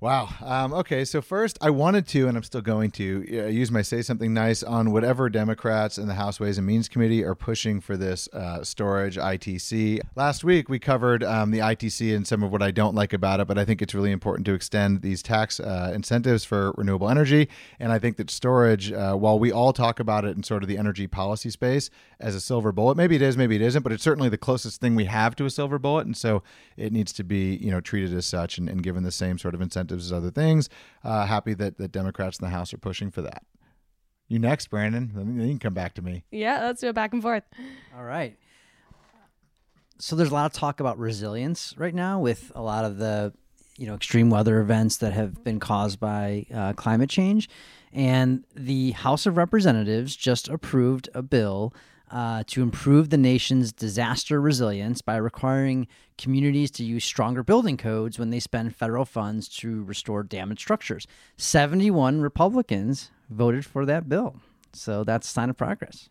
Wow. 0.00 0.30
Um, 0.40 0.72
okay. 0.72 1.04
So 1.04 1.20
first, 1.20 1.58
I 1.60 1.68
wanted 1.68 2.08
to, 2.08 2.26
and 2.26 2.34
I'm 2.34 2.42
still 2.42 2.62
going 2.62 2.90
to, 2.92 3.44
uh, 3.44 3.46
use 3.48 3.70
my 3.70 3.82
say 3.82 4.00
something 4.00 4.32
nice 4.32 4.62
on 4.62 4.92
whatever 4.92 5.28
Democrats 5.28 5.98
in 5.98 6.08
the 6.08 6.14
House 6.14 6.40
Ways 6.40 6.56
and 6.56 6.66
Means 6.66 6.88
Committee 6.88 7.22
are 7.22 7.34
pushing 7.34 7.82
for 7.82 7.98
this 7.98 8.26
uh, 8.32 8.64
storage 8.64 9.18
ITC. 9.18 10.00
Last 10.16 10.42
week, 10.42 10.70
we 10.70 10.78
covered 10.78 11.22
um, 11.22 11.50
the 11.50 11.58
ITC 11.58 12.16
and 12.16 12.26
some 12.26 12.42
of 12.42 12.50
what 12.50 12.62
I 12.62 12.70
don't 12.70 12.94
like 12.94 13.12
about 13.12 13.40
it, 13.40 13.46
but 13.46 13.58
I 13.58 13.66
think 13.66 13.82
it's 13.82 13.94
really 13.94 14.10
important 14.10 14.46
to 14.46 14.54
extend 14.54 15.02
these 15.02 15.22
tax 15.22 15.60
uh, 15.60 15.92
incentives 15.94 16.46
for 16.46 16.72
renewable 16.78 17.10
energy. 17.10 17.50
And 17.78 17.92
I 17.92 17.98
think 17.98 18.16
that 18.16 18.30
storage, 18.30 18.90
uh, 18.92 19.16
while 19.16 19.38
we 19.38 19.52
all 19.52 19.74
talk 19.74 20.00
about 20.00 20.24
it 20.24 20.34
in 20.34 20.42
sort 20.42 20.62
of 20.62 20.68
the 20.70 20.78
energy 20.78 21.08
policy 21.08 21.50
space 21.50 21.90
as 22.18 22.34
a 22.34 22.40
silver 22.40 22.72
bullet, 22.72 22.96
maybe 22.96 23.16
it 23.16 23.22
is, 23.22 23.36
maybe 23.36 23.54
it 23.54 23.62
isn't, 23.62 23.82
but 23.82 23.92
it's 23.92 24.02
certainly 24.02 24.30
the 24.30 24.38
closest 24.38 24.80
thing 24.80 24.94
we 24.94 25.04
have 25.04 25.36
to 25.36 25.44
a 25.44 25.50
silver 25.50 25.78
bullet, 25.78 26.06
and 26.06 26.16
so 26.16 26.42
it 26.78 26.90
needs 26.90 27.12
to 27.12 27.22
be, 27.22 27.56
you 27.56 27.70
know, 27.70 27.82
treated 27.82 28.14
as 28.14 28.24
such 28.24 28.56
and, 28.56 28.66
and 28.66 28.82
given 28.82 29.02
the 29.02 29.12
same 29.12 29.36
sort 29.36 29.54
of 29.54 29.60
incentive 29.60 29.89
incentives 29.90 30.06
as 30.06 30.16
other 30.16 30.30
things. 30.30 30.68
Uh, 31.04 31.26
happy 31.26 31.54
that 31.54 31.78
the 31.78 31.88
Democrats 31.88 32.38
in 32.38 32.44
the 32.44 32.50
House 32.50 32.72
are 32.72 32.78
pushing 32.78 33.10
for 33.10 33.22
that. 33.22 33.42
You 34.28 34.38
next, 34.38 34.70
Brandon. 34.70 35.10
Then 35.14 35.40
you 35.40 35.48
can 35.48 35.58
come 35.58 35.74
back 35.74 35.94
to 35.94 36.02
me. 36.02 36.24
Yeah, 36.30 36.64
let's 36.64 36.80
do 36.80 36.88
it 36.88 36.94
back 36.94 37.12
and 37.12 37.22
forth. 37.22 37.42
All 37.96 38.04
right. 38.04 38.36
So 39.98 40.16
there's 40.16 40.30
a 40.30 40.34
lot 40.34 40.46
of 40.46 40.52
talk 40.52 40.80
about 40.80 40.98
resilience 40.98 41.74
right 41.76 41.94
now 41.94 42.20
with 42.20 42.52
a 42.54 42.62
lot 42.62 42.84
of 42.84 42.96
the 42.96 43.34
you 43.76 43.86
know 43.86 43.94
extreme 43.94 44.30
weather 44.30 44.60
events 44.60 44.98
that 44.98 45.12
have 45.12 45.42
been 45.44 45.58
caused 45.60 45.98
by 46.00 46.46
uh, 46.54 46.72
climate 46.74 47.10
change, 47.10 47.48
and 47.92 48.44
the 48.54 48.92
House 48.92 49.26
of 49.26 49.36
Representatives 49.36 50.16
just 50.16 50.48
approved 50.48 51.08
a 51.12 51.22
bill 51.22 51.74
uh, 52.10 52.42
to 52.48 52.62
improve 52.62 53.10
the 53.10 53.16
nation's 53.16 53.72
disaster 53.72 54.40
resilience 54.40 55.00
by 55.00 55.16
requiring 55.16 55.86
communities 56.18 56.70
to 56.72 56.84
use 56.84 57.04
stronger 57.04 57.42
building 57.42 57.76
codes 57.76 58.18
when 58.18 58.30
they 58.30 58.40
spend 58.40 58.74
federal 58.74 59.04
funds 59.04 59.48
to 59.48 59.84
restore 59.84 60.22
damaged 60.22 60.60
structures. 60.60 61.06
71 61.36 62.20
Republicans 62.20 63.10
voted 63.30 63.64
for 63.64 63.86
that 63.86 64.08
bill. 64.08 64.36
So 64.72 65.04
that's 65.04 65.28
a 65.28 65.30
sign 65.30 65.50
of 65.50 65.56
progress. 65.56 66.08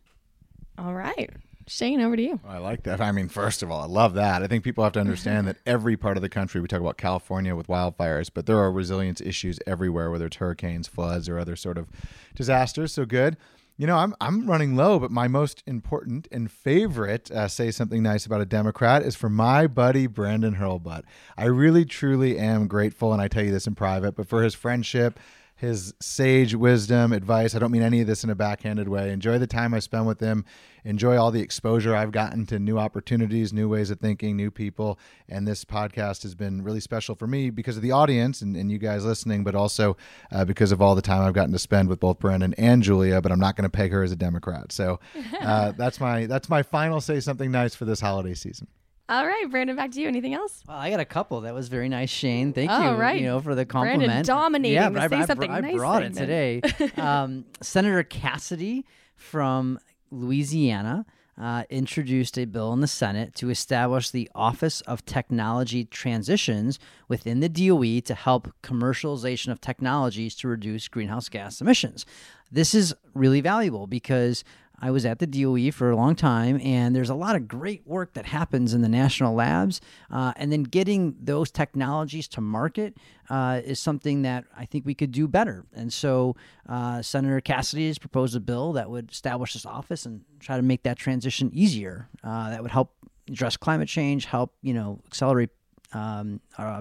All 0.78 0.94
right. 0.94 1.30
Shane, 1.68 2.02
over 2.02 2.16
to 2.16 2.22
you. 2.22 2.40
I 2.48 2.58
like 2.58 2.84
that. 2.84 3.00
I 3.00 3.12
mean, 3.12 3.30
first 3.30 3.62
of 3.62 3.70
all, 3.70 3.82
I 3.82 3.86
love 3.86 4.16
that. 4.16 4.42
I 4.42 4.48
think 4.48 4.64
people 4.64 4.84
have 4.84 4.94
to 4.94 5.00
understand 5.00 5.48
that 5.48 5.58
every 5.68 5.96
part 5.96 6.18
of 6.18 6.24
the 6.24 6.30
country, 6.30 6.60
we 6.62 6.68
talk 6.68 6.82
about 6.82 6.98
California 6.98 7.56
with 7.56 7.68
wildfires, 7.68 8.32
but 8.34 8.48
there 8.48 8.58
are 8.58 8.72
resilience 8.72 9.22
issues 9.22 9.60
everywhere, 9.68 10.10
whether 10.10 10.26
it's 10.26 10.38
hurricanes, 10.38 10.88
floods, 10.88 11.30
or 11.30 11.38
other 11.38 11.56
sort 11.56 11.78
of 11.78 11.88
disasters. 12.34 12.94
So 12.94 13.06
good. 13.06 13.38
You 13.80 13.88
know, 13.88 13.96
I'm 13.96 14.14
I'm 14.20 14.46
running 14.46 14.76
low, 14.76 15.00
but 15.00 15.10
my 15.10 15.30
most 15.30 15.64
important 15.66 16.28
and 16.34 16.52
favorite 16.52 17.32
uh, 17.32 17.48
say 17.48 17.72
something 17.72 18.04
nice 18.04 18.26
about 18.26 18.42
a 18.42 18.46
Democrat 18.46 19.04
is 19.04 19.16
for 19.16 19.30
my 19.30 19.68
buddy 19.68 20.06
Brandon 20.06 20.56
Hurlbut. 20.56 21.04
I 21.38 21.46
really 21.46 21.86
truly 21.86 22.38
am 22.38 22.68
grateful, 22.68 23.14
and 23.14 23.22
I 23.22 23.30
tell 23.30 23.46
you 23.46 23.52
this 23.52 23.68
in 23.68 23.76
private, 23.76 24.18
but 24.18 24.28
for 24.28 24.44
his 24.44 24.54
friendship 24.54 25.18
his 25.60 25.94
sage 26.00 26.56
wisdom, 26.56 27.12
advice. 27.12 27.54
I 27.54 27.60
don't 27.60 27.72
mean 27.72 27.82
any 27.82 28.00
of 28.00 28.08
this 28.08 28.24
in 28.24 28.30
a 28.30 28.36
backhanded 28.36 28.88
way. 28.88 29.12
Enjoy 29.12 29.38
the 29.38 29.46
time 29.46 29.74
I 29.74 29.80
spend 29.80 30.08
with 30.08 30.22
him. 30.22 30.46
Enjoy 30.86 31.18
all 31.18 31.32
the 31.32 31.42
exposure 31.42 31.94
I've 31.94 32.14
gotten 32.14 32.46
to 32.46 32.60
new 32.60 32.80
opportunities, 32.80 33.52
new 33.52 33.68
ways 33.68 33.92
of 33.92 34.00
thinking, 34.00 34.38
new 34.38 34.52
people. 34.52 34.98
And 35.28 35.46
this 35.46 35.66
podcast 35.66 36.24
has 36.24 36.34
been 36.34 36.64
really 36.64 36.80
special 36.80 37.14
for 37.14 37.28
me 37.28 37.50
because 37.50 37.76
of 37.76 37.84
the 37.84 37.92
audience 37.92 38.42
and, 38.42 38.56
and 38.56 38.72
you 38.72 38.78
guys 38.78 39.04
listening, 39.04 39.44
but 39.44 39.54
also 39.54 39.98
uh, 40.32 40.46
because 40.46 40.72
of 40.72 40.82
all 40.82 40.96
the 40.96 41.02
time 41.02 41.24
I've 41.24 41.34
gotten 41.34 41.52
to 41.52 41.60
spend 41.60 41.90
with 41.90 42.00
both 42.00 42.20
Brandon 42.20 42.54
and 42.58 42.82
Julia. 42.82 43.22
But 43.22 43.34
I'm 43.34 43.40
not 43.40 43.58
going 43.58 43.70
to 43.70 43.70
peg 43.70 43.92
her 43.92 44.02
as 44.02 44.14
a 44.14 44.16
Democrat. 44.16 44.72
So 44.72 45.02
uh, 45.42 45.72
that's 45.78 46.00
my 46.00 46.26
that's 46.26 46.48
my 46.48 46.64
final 46.64 47.02
say 47.02 47.20
something 47.20 47.52
nice 47.52 47.76
for 47.76 47.84
this 47.84 48.00
holiday 48.00 48.34
season. 48.34 48.68
All 49.10 49.26
right, 49.26 49.50
Brandon, 49.50 49.76
back 49.76 49.90
to 49.92 50.02
you. 50.02 50.08
Anything 50.08 50.36
else? 50.36 50.64
Well, 50.68 50.78
I 50.78 50.92
got 50.92 51.00
a 51.00 51.06
couple. 51.06 51.42
That 51.42 51.56
was 51.56 51.68
very 51.68 51.90
nice, 51.90 52.12
Shane. 52.12 52.54
Thank 52.54 52.70
All 52.70 52.92
you. 52.92 52.92
right. 52.92 53.20
You 53.20 53.26
know 53.26 53.42
for 53.42 53.56
the 53.56 53.66
Brandon 53.66 54.02
compliment. 54.02 54.28
dominating 54.28 54.76
Yeah, 54.76 54.90
but 54.90 55.02
I, 55.02 55.08
say 55.08 55.24
I, 55.24 55.26
something 55.26 55.50
I 55.50 55.62
nice 55.62 55.76
brought 55.76 56.04
it 56.04 56.14
today. 56.14 56.62
um, 56.98 57.46
Senator 57.60 58.04
Cassidy 58.04 58.86
from 59.16 59.80
Louisiana 60.12 61.08
uh, 61.40 61.64
introduced 61.72 62.38
a 62.38 62.46
bill 62.46 62.72
in 62.74 62.82
the 62.82 62.88
Senate 62.88 63.34
to 63.34 63.50
establish 63.50 64.12
the 64.12 64.30
Office 64.36 64.82
of 64.82 65.04
Technology 65.06 65.86
Transitions 65.86 66.78
within 67.08 67.40
the 67.40 67.50
DOE 67.50 68.02
to 68.02 68.14
help 68.14 68.54
commercialization 68.62 69.52
of 69.52 69.60
technologies 69.60 70.36
to 70.36 70.48
reduce 70.48 70.88
greenhouse 70.88 71.30
gas 71.30 71.62
emissions. 71.62 72.06
This 72.52 72.76
is 72.76 72.94
really 73.14 73.42
valuable 73.42 73.88
because 73.88 74.44
I 74.82 74.92
was 74.92 75.06
at 75.06 75.20
the 75.20 75.28
DOE 75.28 75.72
for 75.72 75.90
a 75.90 75.96
long 75.96 76.16
time, 76.16 76.60
and 76.64 76.96
there's 76.96 77.10
a 77.10 77.16
lot 77.16 77.36
of 77.36 77.48
great 77.48 77.86
work 77.86 78.14
that 78.14 78.26
happens 78.26 78.74
in 78.74 78.82
the 78.82 78.90
national 78.90 79.36
labs. 79.36 79.82
Uh, 80.10 80.34
and 80.36 80.52
then 80.52 80.64
getting 80.64 81.16
those 81.22 81.52
technologies 81.52 82.28
to 82.30 82.42
market 82.42 82.98
uh, 83.30 83.62
is 83.64 83.80
something 83.80 84.22
that 84.24 84.46
I 84.58 84.66
think 84.66 84.86
we 84.86 84.94
could 84.94 85.12
do 85.12 85.28
better. 85.28 85.66
And 85.74 85.92
so 85.92 86.36
uh, 86.68 87.02
Senator 87.02 87.42
Cassidy 87.42 87.88
has 87.88 88.00
proposed 88.00 88.36
a 88.36 88.40
bill 88.40 88.74
that 88.74 88.90
would 88.90 89.12
establish 89.12 89.54
this 89.54 89.66
office 89.66 90.06
and 90.06 90.22
try 90.40 90.56
to 90.56 90.64
make 90.64 90.84
that 90.84 90.98
transition 90.98 91.52
easier. 91.54 92.08
Uh, 92.24 92.50
that 92.50 92.62
would 92.62 92.72
help 92.72 92.94
address 93.28 93.58
climate 93.58 93.88
change, 93.88 94.26
help 94.26 94.54
you 94.62 94.74
know 94.74 95.00
accelerate 95.08 95.50
um, 95.94 96.40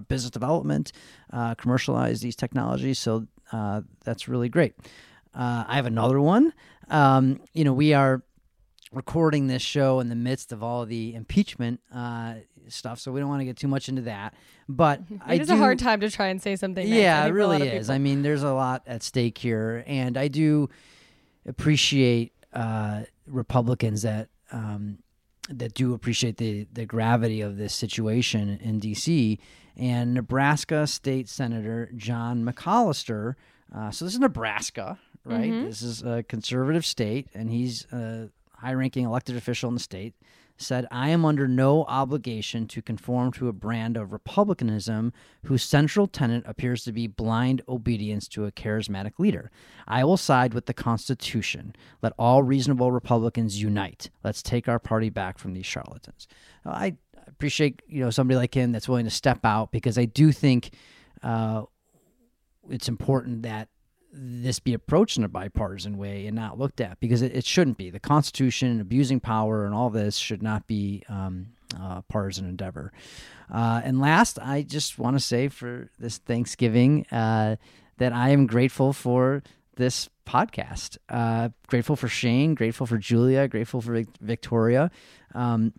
business 0.09 0.31
development, 0.31 0.93
uh, 1.33 1.55
commercialize 1.55 2.21
these 2.21 2.37
technologies. 2.37 2.99
So 2.99 3.27
uh, 3.53 3.83
that's 4.05 4.29
really 4.29 4.49
great. 4.49 4.75
Uh, 5.35 5.65
I 5.67 5.77
have 5.77 5.87
another 5.87 6.21
one. 6.21 6.53
Um, 6.89 7.41
you 7.53 7.65
know, 7.65 7.73
we 7.73 7.93
are 7.95 8.23
recording 8.93 9.47
this 9.49 9.63
show 9.63 10.01
in 10.01 10.09
the 10.09 10.15
midst 10.17 10.51
of 10.53 10.63
all 10.63 10.87
the 10.87 11.15
impeachment 11.15 11.81
uh, 11.95 12.35
stuff, 12.69 12.99
so 12.99 13.13
we 13.13 13.21
don't 13.21 13.29
want 13.29 13.41
to 13.41 13.45
get 13.45 13.57
too 13.57 13.69
much 13.69 13.89
into 13.89 14.03
that. 14.03 14.35
But 14.69 15.03
I 15.27 15.35
It 15.35 15.43
is 15.43 15.49
do, 15.49 15.55
a 15.55 15.57
hard 15.59 15.79
time 15.79 16.01
to 16.01 16.11
try 16.11 16.29
and 16.29 16.41
say 16.41 16.57
something. 16.57 16.89
nice, 16.89 16.99
yeah, 16.99 17.25
it 17.27 17.29
for 17.31 17.39
a 17.39 17.47
lot 17.47 17.53
really 17.61 17.69
is. 17.69 17.87
people. 17.87 17.95
I 17.95 17.99
mean, 17.99 18.23
there's 18.23 18.43
a 18.43 18.53
lot 18.53 18.83
at 18.87 19.03
stake 19.03 19.39
here, 19.39 19.85
and 19.87 20.17
I 20.17 20.29
do 20.29 20.69
appreciate 21.47 22.33
uh, 22.53 23.03
Republicans 23.27 24.03
that 24.03 24.29
um, 24.53 24.99
that 25.51 25.75
do 25.75 25.95
appreciate 25.95 26.37
the 26.39 26.67
the 26.73 26.87
gravity 26.87 27.41
of 27.41 27.57
this 27.57 27.75
situation 27.75 28.59
in 28.63 28.79
D.C. 28.79 29.39
And 29.77 30.13
Nebraska 30.15 30.87
State 30.87 31.29
Senator 31.29 31.91
John 31.97 32.45
McCollister. 32.45 33.35
Uh, 33.75 33.91
so 33.91 34.05
this 34.07 34.15
is 34.15 34.21
Nebraska, 34.21 34.99
right? 35.29 35.51
Mm-hmm. 35.51 35.67
This 35.67 35.83
is 35.83 36.03
a 36.03 36.23
conservative 36.23 36.85
state, 36.85 37.29
and 37.35 37.51
he's 37.51 37.87
a 37.93 38.31
high-ranking 38.57 39.05
elected 39.05 39.37
official 39.37 39.69
in 39.69 39.75
the 39.75 39.81
state 39.81 40.15
said, 40.61 40.87
I 40.91 41.11
am 41.11 41.25
under 41.25 41.47
no 41.47 41.85
obligation 41.85 42.67
to 42.69 42.83
conform 42.83 43.33
to 43.33 43.49
a 43.49 43.53
brand 43.53 43.97
of 43.97 44.13
republicanism 44.13 45.13
whose 45.45 45.63
central 45.63 46.07
tenet 46.07 46.43
appears 46.47 46.85
to 46.85 46.93
be 46.93 47.07
blind 47.07 47.63
obedience 47.69 48.29
to 48.29 48.45
a 48.45 48.53
charismatic 48.53 49.19
leader. 49.19 49.51
I 49.87 50.05
will 50.05 50.17
side 50.17 50.55
with 50.55 50.67
the 50.67 50.75
Constitution. 50.75 51.75
Let 52.03 52.13
all 52.19 52.43
reasonable 52.43 52.93
Republicans 52.93 53.63
unite. 53.63 54.11
Let's 54.25 54.43
take 54.43 54.69
our 54.69 54.79
party 54.79 55.11
back 55.11 55.39
from 55.39 55.55
these 55.55 55.67
charlatans. 55.67 56.27
I 56.65 56.97
appreciate 57.27 57.83
you 57.87 58.01
know 58.01 58.11
somebody 58.11 58.37
like 58.37 58.55
him 58.55 58.73
that's 58.73 58.89
willing 58.89 59.05
to 59.05 59.11
step 59.11 59.45
out 59.45 59.71
because 59.71 59.97
I 59.97 60.07
do 60.07 60.33
think 60.33 60.71
uh, 61.23 61.63
it's 62.69 62.89
important 62.89 63.43
that 63.43 63.69
this 64.21 64.59
be 64.59 64.75
approached 64.75 65.17
in 65.17 65.25
a 65.25 65.29
bipartisan 65.29 65.97
way 65.97 66.27
and 66.27 66.35
not 66.35 66.59
looked 66.59 66.81
at 66.81 66.99
because 66.99 67.23
it, 67.23 67.35
it 67.35 67.45
shouldn't 67.45 67.79
be. 67.79 67.91
The 67.91 68.01
Constitution, 68.01 68.81
abusing 68.81 69.21
power, 69.21 69.65
and 69.65 69.75
all 69.75 69.91
this 69.91 70.17
should 70.17 70.43
not 70.43 70.67
be 70.67 71.03
um, 71.09 71.49
a 71.81 72.03
partisan 72.09 72.49
endeavor. 72.49 72.93
Uh, 73.53 73.81
and 73.85 74.01
last, 74.01 74.39
I 74.41 74.63
just 74.63 74.99
want 74.99 75.17
to 75.17 75.25
say 75.25 75.49
for 75.49 75.91
this 75.99 76.19
Thanksgiving 76.19 77.07
uh, 77.13 77.57
that 77.99 78.13
I 78.13 78.31
am 78.31 78.47
grateful 78.47 78.93
for 78.93 79.43
this 79.77 80.09
podcast. 80.27 80.99
Uh, 81.09 81.51
grateful 81.69 81.97
for 81.97 82.09
Shane, 82.09 82.55
grateful 82.55 82.87
for 82.87 82.99
Julia, 82.99 83.47
grateful 83.49 83.81
for 83.81 83.93
Vic- 83.93 84.09
Victoria. 84.21 84.91
Um, 85.35 85.73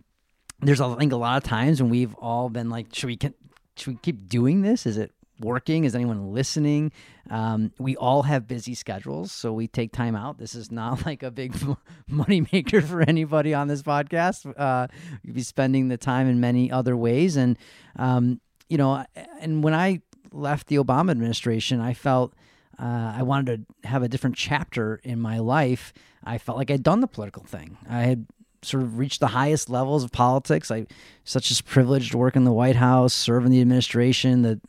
there's 0.60 0.80
I 0.80 0.94
think 0.96 1.12
a 1.12 1.16
lot 1.16 1.36
of 1.36 1.48
times 1.48 1.80
when 1.82 1.90
we've 1.90 2.14
all 2.14 2.48
been 2.48 2.70
like, 2.70 2.94
should 2.94 3.06
we 3.06 3.16
can, 3.16 3.34
should 3.76 3.94
we 3.94 3.98
keep 4.02 4.28
doing 4.28 4.62
this? 4.62 4.86
Is 4.86 4.96
it 4.96 5.12
working? 5.40 5.84
Is 5.84 5.94
anyone 5.94 6.32
listening? 6.32 6.92
Um, 7.28 7.72
we 7.78 7.96
all 7.96 8.22
have 8.22 8.46
busy 8.46 8.74
schedules, 8.74 9.32
so 9.32 9.52
we 9.52 9.68
take 9.68 9.92
time 9.92 10.14
out. 10.14 10.38
This 10.38 10.54
is 10.54 10.70
not 10.70 11.04
like 11.06 11.22
a 11.22 11.30
big 11.30 11.54
money 12.08 12.46
maker 12.52 12.80
for 12.80 13.02
anybody 13.02 13.54
on 13.54 13.68
this 13.68 13.82
podcast. 13.82 14.52
Uh, 14.56 14.88
you'd 15.22 15.34
be 15.34 15.42
spending 15.42 15.88
the 15.88 15.96
time 15.96 16.28
in 16.28 16.40
many 16.40 16.70
other 16.70 16.96
ways, 16.96 17.36
and 17.36 17.58
um, 17.96 18.40
you 18.68 18.78
know, 18.78 19.04
and 19.40 19.64
when 19.64 19.74
I 19.74 20.02
left 20.32 20.68
the 20.68 20.76
Obama 20.76 21.10
administration, 21.10 21.80
I 21.80 21.94
felt. 21.94 22.34
Uh, 22.78 23.12
I 23.14 23.24
wanted 23.24 23.66
to 23.82 23.88
have 23.88 24.02
a 24.02 24.08
different 24.08 24.36
chapter 24.36 25.02
in 25.04 25.20
my 25.20 25.38
life. 25.38 25.92
I 26.24 26.38
felt 26.38 26.56
like 26.56 26.70
I'd 26.70 26.82
done 26.82 27.00
the 27.00 27.06
political 27.06 27.44
thing. 27.44 27.76
I 27.86 28.04
had 28.04 28.26
sort 28.62 28.82
of 28.82 28.98
reached 28.98 29.20
the 29.20 29.28
highest 29.28 29.70
levels 29.70 30.04
of 30.04 30.12
politics. 30.12 30.70
I 30.70 30.86
such 31.24 31.50
as 31.50 31.60
privileged 31.60 32.12
to 32.12 32.18
work 32.18 32.36
in 32.36 32.44
the 32.44 32.52
White 32.52 32.76
House, 32.76 33.12
serve 33.12 33.44
in 33.44 33.50
the 33.50 33.60
administration. 33.60 34.42
The 34.42 34.60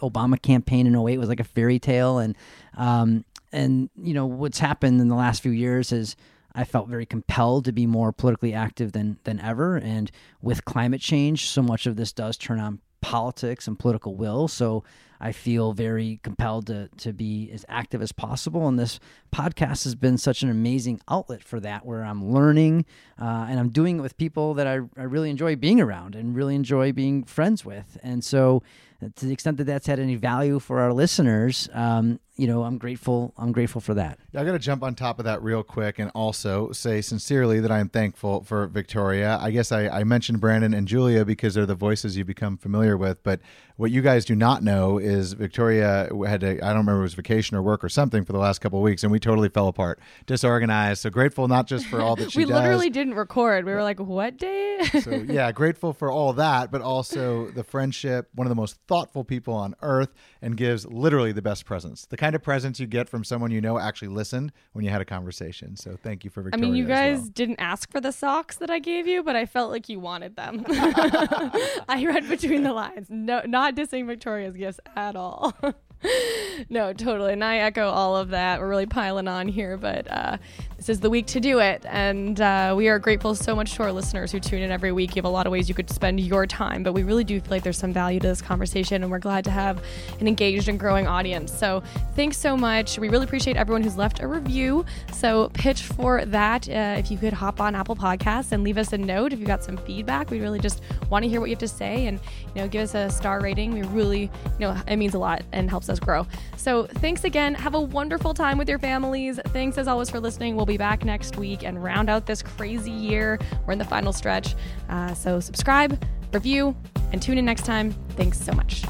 Obama 0.00 0.40
campaign 0.40 0.86
in 0.86 0.96
08 0.96 1.18
was 1.18 1.28
like 1.28 1.40
a 1.40 1.44
fairy 1.44 1.78
tale, 1.78 2.18
and 2.18 2.36
um, 2.76 3.24
and 3.52 3.90
you 3.96 4.14
know 4.14 4.26
what's 4.26 4.58
happened 4.58 5.00
in 5.00 5.08
the 5.08 5.16
last 5.16 5.42
few 5.42 5.52
years 5.52 5.92
is. 5.92 6.16
I 6.54 6.64
felt 6.64 6.88
very 6.88 7.06
compelled 7.06 7.66
to 7.66 7.72
be 7.72 7.86
more 7.86 8.10
politically 8.10 8.52
active 8.52 8.90
than 8.90 9.18
than 9.22 9.38
ever, 9.38 9.76
and 9.76 10.10
with 10.42 10.64
climate 10.64 11.00
change, 11.00 11.48
so 11.48 11.62
much 11.62 11.86
of 11.86 11.94
this 11.94 12.10
does 12.10 12.36
turn 12.36 12.58
on 12.58 12.80
politics 13.00 13.68
and 13.68 13.78
political 13.78 14.16
will. 14.16 14.48
So 14.48 14.82
I 15.20 15.32
feel 15.32 15.72
very 15.72 16.20
compelled 16.22 16.66
to 16.68 16.88
to 16.98 17.12
be 17.12 17.50
as 17.52 17.64
active 17.68 18.02
as 18.02 18.12
possible. 18.12 18.68
And 18.68 18.78
this 18.78 19.00
podcast 19.34 19.84
has 19.84 19.94
been 19.94 20.18
such 20.18 20.42
an 20.42 20.50
amazing 20.50 21.00
outlet 21.08 21.42
for 21.42 21.60
that, 21.60 21.84
where 21.84 22.04
I'm 22.04 22.32
learning 22.32 22.86
uh, 23.20 23.46
and 23.48 23.58
I'm 23.58 23.70
doing 23.70 23.98
it 23.98 24.02
with 24.02 24.16
people 24.16 24.54
that 24.54 24.66
I, 24.66 24.80
I 24.96 25.04
really 25.04 25.30
enjoy 25.30 25.56
being 25.56 25.80
around 25.80 26.14
and 26.14 26.36
really 26.36 26.54
enjoy 26.54 26.92
being 26.92 27.24
friends 27.24 27.64
with. 27.64 27.98
And 28.02 28.22
so, 28.22 28.62
to 29.00 29.26
the 29.26 29.32
extent 29.32 29.58
that 29.58 29.64
that's 29.64 29.86
had 29.86 29.98
any 30.00 30.16
value 30.16 30.58
for 30.58 30.80
our 30.80 30.92
listeners, 30.92 31.68
um, 31.72 32.18
you 32.36 32.46
know, 32.46 32.62
I'm 32.62 32.78
grateful. 32.78 33.34
I'm 33.36 33.50
grateful 33.50 33.80
for 33.80 33.94
that. 33.94 34.18
I 34.34 34.44
got 34.44 34.52
to 34.52 34.58
jump 34.60 34.84
on 34.84 34.94
top 34.94 35.18
of 35.18 35.24
that 35.24 35.42
real 35.42 35.64
quick 35.64 35.98
and 35.98 36.08
also 36.14 36.70
say 36.70 37.00
sincerely 37.00 37.58
that 37.58 37.70
I 37.72 37.80
am 37.80 37.88
thankful 37.88 38.44
for 38.44 38.68
Victoria. 38.68 39.38
I 39.40 39.50
guess 39.50 39.72
I, 39.72 39.88
I 39.88 40.04
mentioned 40.04 40.40
Brandon 40.40 40.72
and 40.72 40.86
Julia 40.86 41.24
because 41.24 41.54
they're 41.54 41.66
the 41.66 41.74
voices 41.74 42.16
you 42.16 42.24
become 42.24 42.56
familiar 42.56 42.96
with. 42.96 43.24
But 43.24 43.40
what 43.76 43.90
you 43.90 44.02
guys 44.02 44.24
do 44.24 44.36
not 44.36 44.62
know 44.62 44.98
is 44.98 45.32
Victoria 45.32 46.08
had 46.26 46.40
to, 46.42 46.50
I 46.64 46.68
don't 46.68 46.78
remember, 46.78 47.00
it 47.00 47.02
was 47.02 47.14
vacation 47.14 47.56
or 47.56 47.62
work 47.62 47.82
or 47.82 47.88
something 47.88 48.24
for 48.24 48.32
the 48.32 48.38
last 48.38 48.60
couple 48.60 48.78
of 48.78 48.84
weeks, 48.84 49.02
and 49.02 49.10
we 49.10 49.18
totally 49.18 49.48
fell 49.48 49.66
apart, 49.66 49.98
disorganized. 50.26 51.02
So 51.02 51.10
grateful 51.10 51.48
not 51.48 51.66
just 51.66 51.86
for 51.86 52.00
all 52.00 52.14
that 52.16 52.30
she 52.32 52.38
we 52.38 52.44
does. 52.44 52.54
literally 52.60 52.90
didn't 52.90 53.14
record. 53.14 53.64
We 53.64 53.72
were 53.72 53.82
like, 53.82 53.98
"What 53.98 54.36
day?" 54.36 54.78
so 55.02 55.10
yeah, 55.10 55.50
grateful 55.52 55.92
for 55.92 56.10
all 56.10 56.32
that, 56.34 56.70
but 56.70 56.82
also 56.82 57.50
the 57.50 57.64
friendship. 57.64 58.28
One 58.34 58.46
of 58.46 58.50
the 58.50 58.54
most 58.56 58.78
thoughtful 58.88 59.22
people 59.22 59.54
on 59.54 59.74
earth, 59.82 60.12
and 60.42 60.56
gives 60.56 60.86
literally 60.86 61.30
the 61.32 61.42
best 61.42 61.64
presents. 61.64 62.06
The 62.06 62.16
kind 62.16 62.34
of 62.34 62.42
presents 62.42 62.80
you 62.80 62.86
get 62.86 63.08
from 63.08 63.22
someone 63.22 63.50
you 63.50 63.60
know 63.60 63.78
actually 63.78 64.08
listened 64.08 64.52
when 64.72 64.84
you 64.84 64.90
had 64.90 65.00
a 65.00 65.04
conversation. 65.04 65.76
So 65.76 65.96
thank 66.02 66.24
you 66.24 66.30
for 66.30 66.42
Victoria. 66.42 66.66
I 66.66 66.68
mean, 66.68 66.76
you 66.76 66.86
guys 66.86 67.18
well. 67.18 67.28
didn't 67.34 67.60
ask 67.60 67.90
for 67.92 68.00
the 68.00 68.12
socks 68.12 68.56
that 68.56 68.70
I 68.70 68.78
gave 68.78 69.06
you, 69.06 69.22
but 69.22 69.36
I 69.36 69.46
felt 69.46 69.70
like 69.70 69.88
you 69.88 70.00
wanted 70.00 70.34
them. 70.34 70.64
I 70.68 72.04
read 72.06 72.28
between 72.28 72.62
the 72.62 72.72
lines. 72.72 73.08
No, 73.10 73.42
not 73.46 73.74
dissing 73.76 74.06
Victoria's 74.06 74.56
gifts 74.56 74.80
at 74.96 75.14
all. 75.14 75.54
no, 76.68 76.92
totally. 76.92 77.32
And 77.32 77.44
I 77.44 77.58
echo 77.58 77.88
all 77.88 78.16
of 78.16 78.30
that. 78.30 78.60
We're 78.60 78.68
really 78.68 78.86
piling 78.86 79.28
on 79.28 79.48
here, 79.48 79.76
but 79.76 80.10
uh, 80.10 80.38
this 80.78 80.88
is 80.88 81.00
the 81.00 81.10
week 81.10 81.26
to 81.26 81.40
do 81.40 81.58
it. 81.58 81.84
And 81.86 82.40
uh, 82.40 82.72
we 82.76 82.86
are 82.86 83.00
grateful 83.00 83.34
so 83.34 83.56
much 83.56 83.74
to 83.74 83.82
our 83.82 83.90
listeners 83.90 84.30
who 84.30 84.38
tune 84.38 84.62
in 84.62 84.70
every 84.70 84.92
week. 84.92 85.10
You 85.10 85.20
have 85.20 85.24
a 85.24 85.28
lot 85.28 85.44
of 85.44 85.50
ways 85.50 85.68
you 85.68 85.74
could 85.74 85.90
spend 85.90 86.20
your 86.20 86.46
time, 86.46 86.84
but 86.84 86.92
we 86.92 87.02
really 87.02 87.24
do 87.24 87.40
feel 87.40 87.50
like 87.50 87.64
there's 87.64 87.76
some 87.76 87.92
value 87.92 88.20
to 88.20 88.28
this 88.28 88.40
conversation, 88.40 89.02
and 89.02 89.10
we're 89.10 89.18
glad 89.18 89.42
to 89.44 89.50
have 89.50 89.82
an 90.20 90.28
engaged 90.28 90.68
and 90.68 90.78
growing 90.78 91.08
audience. 91.08 91.52
So 91.52 91.82
thanks 92.14 92.38
so 92.38 92.56
much. 92.56 92.96
We 92.96 93.08
really 93.08 93.24
appreciate 93.24 93.56
everyone 93.56 93.82
who's 93.82 93.96
left 93.96 94.20
a 94.20 94.28
review. 94.28 94.86
So 95.12 95.50
pitch 95.52 95.82
for 95.82 96.24
that. 96.26 96.68
Uh, 96.68 96.94
if 96.96 97.10
you 97.10 97.18
could 97.18 97.32
hop 97.32 97.60
on 97.60 97.74
Apple 97.74 97.96
Podcasts 97.96 98.52
and 98.52 98.62
leave 98.62 98.78
us 98.78 98.92
a 98.92 98.98
note 98.98 99.32
if 99.32 99.40
you 99.40 99.46
got 99.46 99.64
some 99.64 99.76
feedback. 99.78 100.30
We 100.30 100.38
really 100.38 100.60
just 100.60 100.80
want 101.10 101.24
to 101.24 101.28
hear 101.28 101.40
what 101.40 101.46
you 101.46 101.56
have 101.56 101.60
to 101.60 101.68
say 101.68 102.06
and 102.06 102.20
you 102.54 102.62
know 102.62 102.68
give 102.68 102.82
us 102.82 102.94
a 102.94 103.10
star 103.10 103.40
rating. 103.40 103.74
We 103.74 103.82
really 103.82 104.22
you 104.22 104.60
know 104.60 104.80
it 104.86 104.96
means 104.96 105.14
a 105.14 105.18
lot 105.18 105.42
and 105.50 105.68
helps 105.68 105.88
us 105.88 105.98
grow. 105.98 106.24
So 106.56 106.84
thanks 106.84 107.24
again. 107.24 107.54
Have 107.56 107.74
a 107.74 107.80
wonderful 107.80 108.32
time 108.32 108.58
with 108.58 108.68
your 108.68 108.78
families. 108.78 109.40
Thanks 109.48 109.76
as 109.76 109.88
always 109.88 110.08
for 110.08 110.20
listening. 110.20 110.54
We'll 110.54 110.67
be 110.68 110.76
back 110.76 111.04
next 111.04 111.36
week 111.36 111.64
and 111.64 111.82
round 111.82 112.08
out 112.08 112.26
this 112.26 112.42
crazy 112.42 112.90
year. 112.90 113.38
We're 113.66 113.72
in 113.72 113.78
the 113.78 113.84
final 113.84 114.12
stretch. 114.12 114.54
Uh, 114.88 115.14
so 115.14 115.40
subscribe, 115.40 116.00
review, 116.32 116.76
and 117.12 117.20
tune 117.20 117.38
in 117.38 117.44
next 117.44 117.64
time. 117.64 117.92
Thanks 118.10 118.40
so 118.40 118.52
much. 118.52 118.84